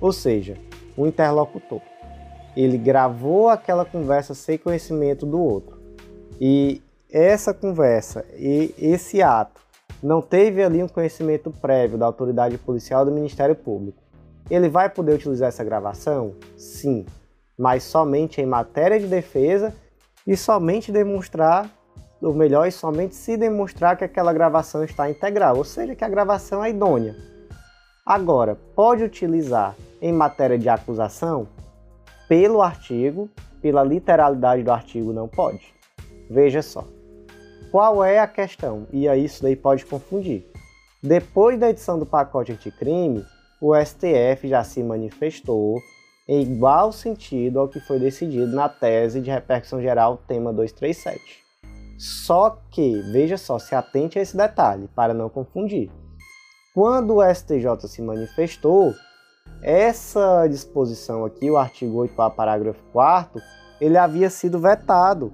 Ou 0.00 0.12
seja, 0.12 0.56
o 0.96 1.08
interlocutor, 1.08 1.80
ele 2.56 2.78
gravou 2.78 3.48
aquela 3.48 3.84
conversa 3.84 4.32
sem 4.32 4.56
conhecimento 4.56 5.26
do 5.26 5.40
outro. 5.40 5.76
E 6.40 6.80
essa 7.10 7.52
conversa 7.52 8.24
e 8.36 8.72
esse 8.78 9.20
ato 9.20 9.60
não 10.00 10.22
teve 10.22 10.62
ali 10.62 10.80
um 10.82 10.88
conhecimento 10.88 11.50
prévio 11.50 11.98
da 11.98 12.06
autoridade 12.06 12.56
policial 12.56 13.04
do 13.04 13.10
Ministério 13.10 13.56
Público. 13.56 14.09
Ele 14.48 14.68
vai 14.68 14.88
poder 14.88 15.14
utilizar 15.14 15.48
essa 15.48 15.64
gravação? 15.64 16.34
Sim, 16.56 17.04
mas 17.58 17.82
somente 17.82 18.40
em 18.40 18.46
matéria 18.46 18.98
de 18.98 19.06
defesa 19.06 19.74
e 20.26 20.36
somente 20.36 20.92
demonstrar 20.92 21.68
ou 22.20 22.34
melhor, 22.34 22.66
e 22.66 22.72
somente 22.72 23.14
se 23.14 23.36
demonstrar 23.36 23.96
que 23.96 24.04
aquela 24.04 24.32
gravação 24.32 24.84
está 24.84 25.08
integral, 25.08 25.56
ou 25.56 25.64
seja, 25.64 25.94
que 25.94 26.04
a 26.04 26.08
gravação 26.08 26.62
é 26.62 26.70
idônea. 26.70 27.16
Agora, 28.04 28.56
pode 28.74 29.02
utilizar 29.02 29.74
em 30.02 30.12
matéria 30.12 30.58
de 30.58 30.68
acusação? 30.68 31.48
Pelo 32.28 32.62
artigo, 32.62 33.28
pela 33.62 33.82
literalidade 33.82 34.62
do 34.62 34.70
artigo, 34.70 35.12
não 35.12 35.28
pode. 35.28 35.74
Veja 36.28 36.62
só. 36.62 36.84
Qual 37.70 38.04
é 38.04 38.18
a 38.18 38.26
questão? 38.26 38.86
E 38.92 39.08
aí 39.08 39.24
isso 39.24 39.42
daí 39.42 39.56
pode 39.56 39.86
confundir. 39.86 40.46
Depois 41.02 41.58
da 41.58 41.70
edição 41.70 41.98
do 41.98 42.06
pacote 42.06 42.52
anticrime, 42.52 43.24
o 43.60 43.74
STF 43.74 44.48
já 44.48 44.64
se 44.64 44.82
manifestou 44.82 45.78
em 46.28 46.42
igual 46.42 46.92
sentido 46.92 47.58
ao 47.58 47.68
que 47.68 47.80
foi 47.80 47.98
decidido 47.98 48.54
na 48.54 48.68
tese 48.68 49.20
de 49.20 49.30
repercussão 49.30 49.82
geral 49.82 50.16
tema 50.26 50.52
237. 50.52 51.20
Só 51.98 52.58
que, 52.70 53.02
veja 53.12 53.36
só, 53.36 53.58
se 53.58 53.74
atente 53.74 54.18
a 54.18 54.22
esse 54.22 54.36
detalhe 54.36 54.88
para 54.94 55.12
não 55.12 55.28
confundir. 55.28 55.90
Quando 56.72 57.16
o 57.16 57.34
STJ 57.34 57.88
se 57.88 58.00
manifestou, 58.00 58.94
essa 59.62 60.46
disposição 60.46 61.24
aqui, 61.24 61.50
o 61.50 61.58
artigo 61.58 61.98
8A, 62.06 62.34
parágrafo 62.34 62.82
4 62.92 63.42
ele 63.80 63.96
havia 63.96 64.30
sido 64.30 64.58
vetado. 64.58 65.32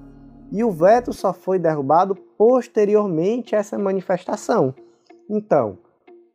E 0.51 0.63
o 0.63 0.71
veto 0.71 1.13
só 1.13 1.33
foi 1.33 1.59
derrubado 1.59 2.15
posteriormente 2.15 3.55
a 3.55 3.59
essa 3.59 3.77
manifestação. 3.79 4.75
Então, 5.29 5.79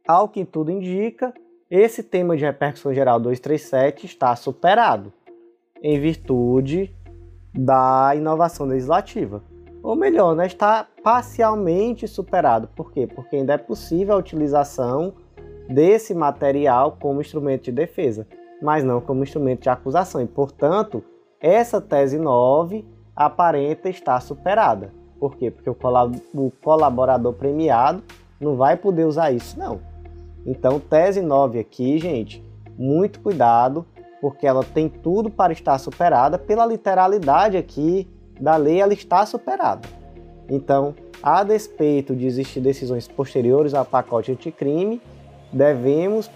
ao 0.05 0.27
que 0.27 0.43
tudo 0.45 0.69
indica, 0.69 1.33
esse 1.71 2.03
tema 2.03 2.37
de 2.37 2.43
repercussão 2.43 2.93
geral 2.93 3.19
237 3.19 4.05
está 4.05 4.35
superado, 4.35 5.11
em 5.81 5.99
virtude 5.99 6.95
da 7.53 8.13
inovação 8.15 8.67
legislativa 8.67 9.41
ou 9.83 9.95
melhor, 9.95 10.35
né, 10.35 10.45
está 10.45 10.87
parcialmente 11.03 12.07
superado. 12.07 12.67
Por 12.75 12.91
quê? 12.91 13.07
Porque 13.07 13.37
ainda 13.37 13.53
é 13.53 13.57
possível 13.57 14.15
a 14.15 14.17
utilização 14.17 15.13
desse 15.67 16.13
material 16.13 16.97
como 16.99 17.21
instrumento 17.21 17.63
de 17.63 17.71
defesa, 17.71 18.27
mas 18.61 18.83
não 18.83 19.01
como 19.01 19.23
instrumento 19.23 19.63
de 19.63 19.69
acusação. 19.69 20.21
E, 20.21 20.27
portanto, 20.27 21.03
essa 21.39 21.81
tese 21.81 22.19
9 22.19 22.85
aparenta 23.15 23.89
estar 23.89 24.21
superada. 24.21 24.93
Por 25.19 25.35
quê? 25.35 25.49
Porque 25.49 25.69
o 25.69 26.51
colaborador 26.61 27.33
premiado 27.33 28.03
não 28.39 28.55
vai 28.55 28.77
poder 28.77 29.05
usar 29.05 29.31
isso, 29.31 29.57
não. 29.57 29.79
Então, 30.45 30.79
tese 30.79 31.21
9 31.21 31.59
aqui, 31.59 31.97
gente, 31.99 32.43
muito 32.77 33.19
cuidado, 33.19 33.85
porque 34.19 34.45
ela 34.45 34.63
tem 34.63 34.89
tudo 34.89 35.29
para 35.29 35.53
estar 35.53 35.77
superada 35.77 36.37
pela 36.37 36.65
literalidade 36.65 37.57
aqui 37.57 38.07
da 38.39 38.55
lei 38.55 38.81
ela 38.81 38.93
está 38.93 39.25
superada. 39.25 39.87
Então, 40.49 40.95
a 41.21 41.43
despeito 41.43 42.15
de 42.15 42.25
existir 42.25 42.59
decisões 42.59 43.07
posteriores 43.07 43.73
ao 43.73 43.85
pacote 43.85 44.31
anticrime, 44.31 44.99
devemos 45.53 46.29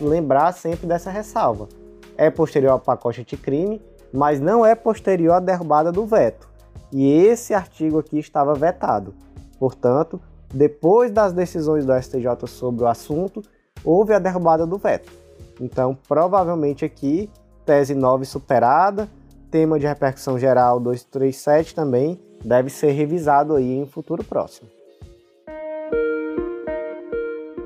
lembrar 0.00 0.52
sempre 0.52 0.86
dessa 0.86 1.10
ressalva. 1.10 1.68
É 2.16 2.30
posterior 2.30 2.70
ao 2.70 2.80
pacote 2.80 3.20
anticrime, 3.20 3.82
mas 4.12 4.40
não 4.40 4.64
é 4.64 4.74
posterior 4.74 5.34
à 5.34 5.40
derrubada 5.40 5.92
do 5.92 6.06
veto. 6.06 6.48
E 6.90 7.12
esse 7.12 7.52
artigo 7.52 7.98
aqui 7.98 8.18
estava 8.18 8.54
vetado. 8.54 9.14
Portanto, 9.58 10.20
depois 10.54 11.10
das 11.10 11.32
decisões 11.32 11.84
do 11.84 11.92
STJ 12.00 12.46
sobre 12.46 12.84
o 12.84 12.86
assunto, 12.86 13.42
houve 13.84 14.14
a 14.14 14.18
derrubada 14.18 14.66
do 14.66 14.78
veto. 14.78 15.12
Então, 15.60 15.98
provavelmente 16.08 16.84
aqui, 16.84 17.28
tese 17.66 17.94
9 17.94 18.24
superada, 18.24 19.08
tema 19.50 19.78
de 19.78 19.86
repercussão 19.86 20.38
geral 20.38 20.80
237 20.80 21.74
também 21.74 22.20
deve 22.44 22.70
ser 22.70 22.92
revisado 22.92 23.54
aí 23.54 23.78
em 23.78 23.86
futuro 23.86 24.22
próximo. 24.22 24.68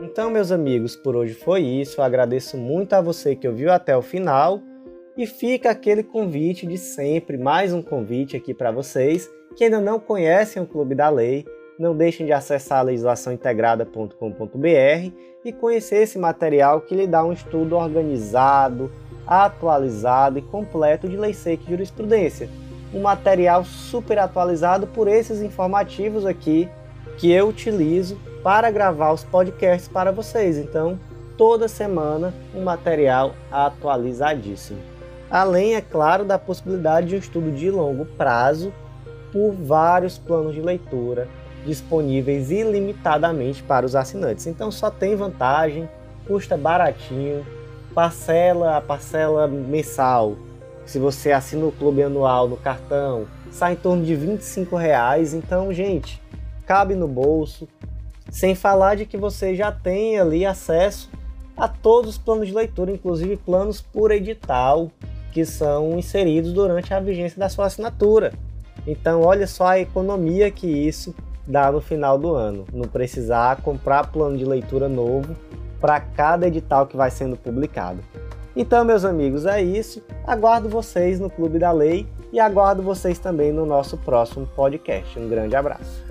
Então, 0.03 0.31
meus 0.31 0.51
amigos, 0.51 0.97
por 0.97 1.15
hoje 1.15 1.35
foi 1.35 1.61
isso. 1.61 2.01
Eu 2.01 2.05
agradeço 2.05 2.57
muito 2.57 2.95
a 2.95 3.01
você 3.01 3.37
que 3.37 3.47
ouviu 3.47 3.71
até 3.71 3.97
o 3.97 4.03
final 4.03 4.61
e 5.17 5.27
fica 5.27 5.71
aquele 5.71 6.03
convite 6.03 6.67
de 6.67 6.79
sempre, 6.79 7.37
mais 7.37 7.73
um 7.73 7.83
convite 7.83 8.37
aqui 8.37 8.55
para 8.55 8.71
vocês 8.71 9.31
que 9.57 9.65
ainda 9.65 9.81
não 9.81 9.99
conhecem 9.99 10.63
o 10.63 10.67
Clube 10.67 10.95
da 10.95 11.09
Lei. 11.09 11.45
Não 11.79 11.95
deixem 11.95 12.27
de 12.27 12.33
acessar 12.33 12.85
legislaçãointegrada.com.br 12.85 15.13
e 15.45 15.53
conhecer 15.53 16.03
esse 16.03 16.19
material 16.19 16.81
que 16.81 16.93
lhe 16.93 17.07
dá 17.07 17.25
um 17.25 17.33
estudo 17.33 17.77
organizado, 17.77 18.91
atualizado 19.25 20.41
e 20.41 20.43
completo 20.43 21.09
de 21.09 21.17
lei 21.17 21.33
seca 21.33 21.63
e 21.65 21.71
jurisprudência. 21.71 22.51
Um 22.93 23.03
material 23.03 23.65
super 23.65 24.19
atualizado 24.19 24.89
por 24.89 25.07
esses 25.07 25.41
informativos 25.41 26.27
aqui 26.27 26.69
que 27.17 27.31
eu 27.31 27.49
utilizo 27.49 28.19
para 28.43 28.73
gravar 28.73 29.13
os 29.13 29.23
podcasts 29.23 29.87
para 29.87 30.11
vocês. 30.11 30.59
Então, 30.59 30.99
toda 31.37 31.69
semana 31.69 32.35
um 32.53 32.65
material 32.65 33.37
atualizadíssimo. 33.53 34.81
Além, 35.31 35.77
é 35.77 35.81
claro, 35.81 36.25
da 36.25 36.41
possibilidade 36.41 37.07
de 37.07 37.15
um 37.15 37.19
estudo 37.19 37.53
de 37.53 37.71
longo 37.71 38.05
prazo 38.05 38.73
por 39.31 39.53
vários 39.53 40.19
planos 40.19 40.55
de 40.55 40.61
leitura 40.61 41.29
disponíveis 41.65 42.51
ilimitadamente 42.51 43.63
para 43.63 43.87
os 43.87 43.95
assinantes. 43.95 44.47
Então 44.47 44.71
só 44.71 44.91
tem 44.91 45.17
vantagem, 45.17 45.89
custa 46.27 46.57
baratinho, 46.57 47.45
parcela 47.95 48.77
a 48.77 48.81
parcela 48.81 49.49
mensal 49.49 50.37
Se 50.85 50.99
você 50.99 51.33
assina 51.33 51.67
o 51.67 51.73
clube 51.73 52.03
anual 52.03 52.49
no 52.49 52.57
cartão, 52.57 53.27
sai 53.51 53.73
em 53.73 53.77
torno 53.77 54.05
de 54.05 54.15
25 54.15 54.77
reais. 54.77 55.35
Então, 55.35 55.73
gente, 55.73 56.23
cabe 56.65 56.95
no 56.95 57.07
bolso. 57.07 57.69
Sem 58.31 58.55
falar 58.55 58.95
de 58.95 59.05
que 59.05 59.17
você 59.17 59.55
já 59.55 59.71
tem 59.73 60.19
ali 60.19 60.47
acesso 60.47 61.11
a 61.57 61.69
todos 61.69 62.13
os 62.13 62.19
planos 62.19 62.47
de 62.47 62.55
leitura, 62.55 62.91
inclusive 62.91 63.37
planos 63.37 63.81
por 63.83 64.11
edital, 64.11 64.91
que 65.33 65.45
são 65.45 65.99
inseridos 65.99 66.53
durante 66.53 66.95
a 66.95 67.01
vigência 67.01 67.39
da 67.39 67.49
sua 67.49 67.67
assinatura. 67.67 68.33
Então, 68.87 69.23
olha 69.23 69.47
só 69.47 69.67
a 69.67 69.81
economia 69.81 70.51
que 70.51 70.67
isso 70.67 71.15
dá 71.49 71.73
no 71.73 71.81
final 71.81 72.19
do 72.19 72.35
ano, 72.35 72.67
não 72.73 72.87
precisar 72.87 73.63
comprar 73.63 74.13
plano 74.13 74.37
de 74.37 74.45
leitura 74.45 74.89
novo 74.89 75.35
para 75.81 75.99
cada 75.99 76.47
edital 76.47 76.87
que 76.87 76.97
vai 76.97 77.11
sendo 77.11 77.37
publicado. 77.37 78.01
Então, 78.55 78.85
meus 78.85 79.05
amigos, 79.05 79.47
é 79.47 79.63
isso. 79.63 80.03
Aguardo 80.27 80.69
vocês 80.69 81.19
no 81.19 81.31
Clube 81.31 81.59
da 81.59 81.73
Lei 81.73 82.07
e 82.33 82.39
aguardo 82.39 82.83
vocês 82.83 83.19
também 83.19 83.53
no 83.53 83.65
nosso 83.65 83.97
próximo 83.97 84.47
podcast. 84.55 85.19
Um 85.19 85.29
grande 85.29 85.57
abraço. 85.57 86.08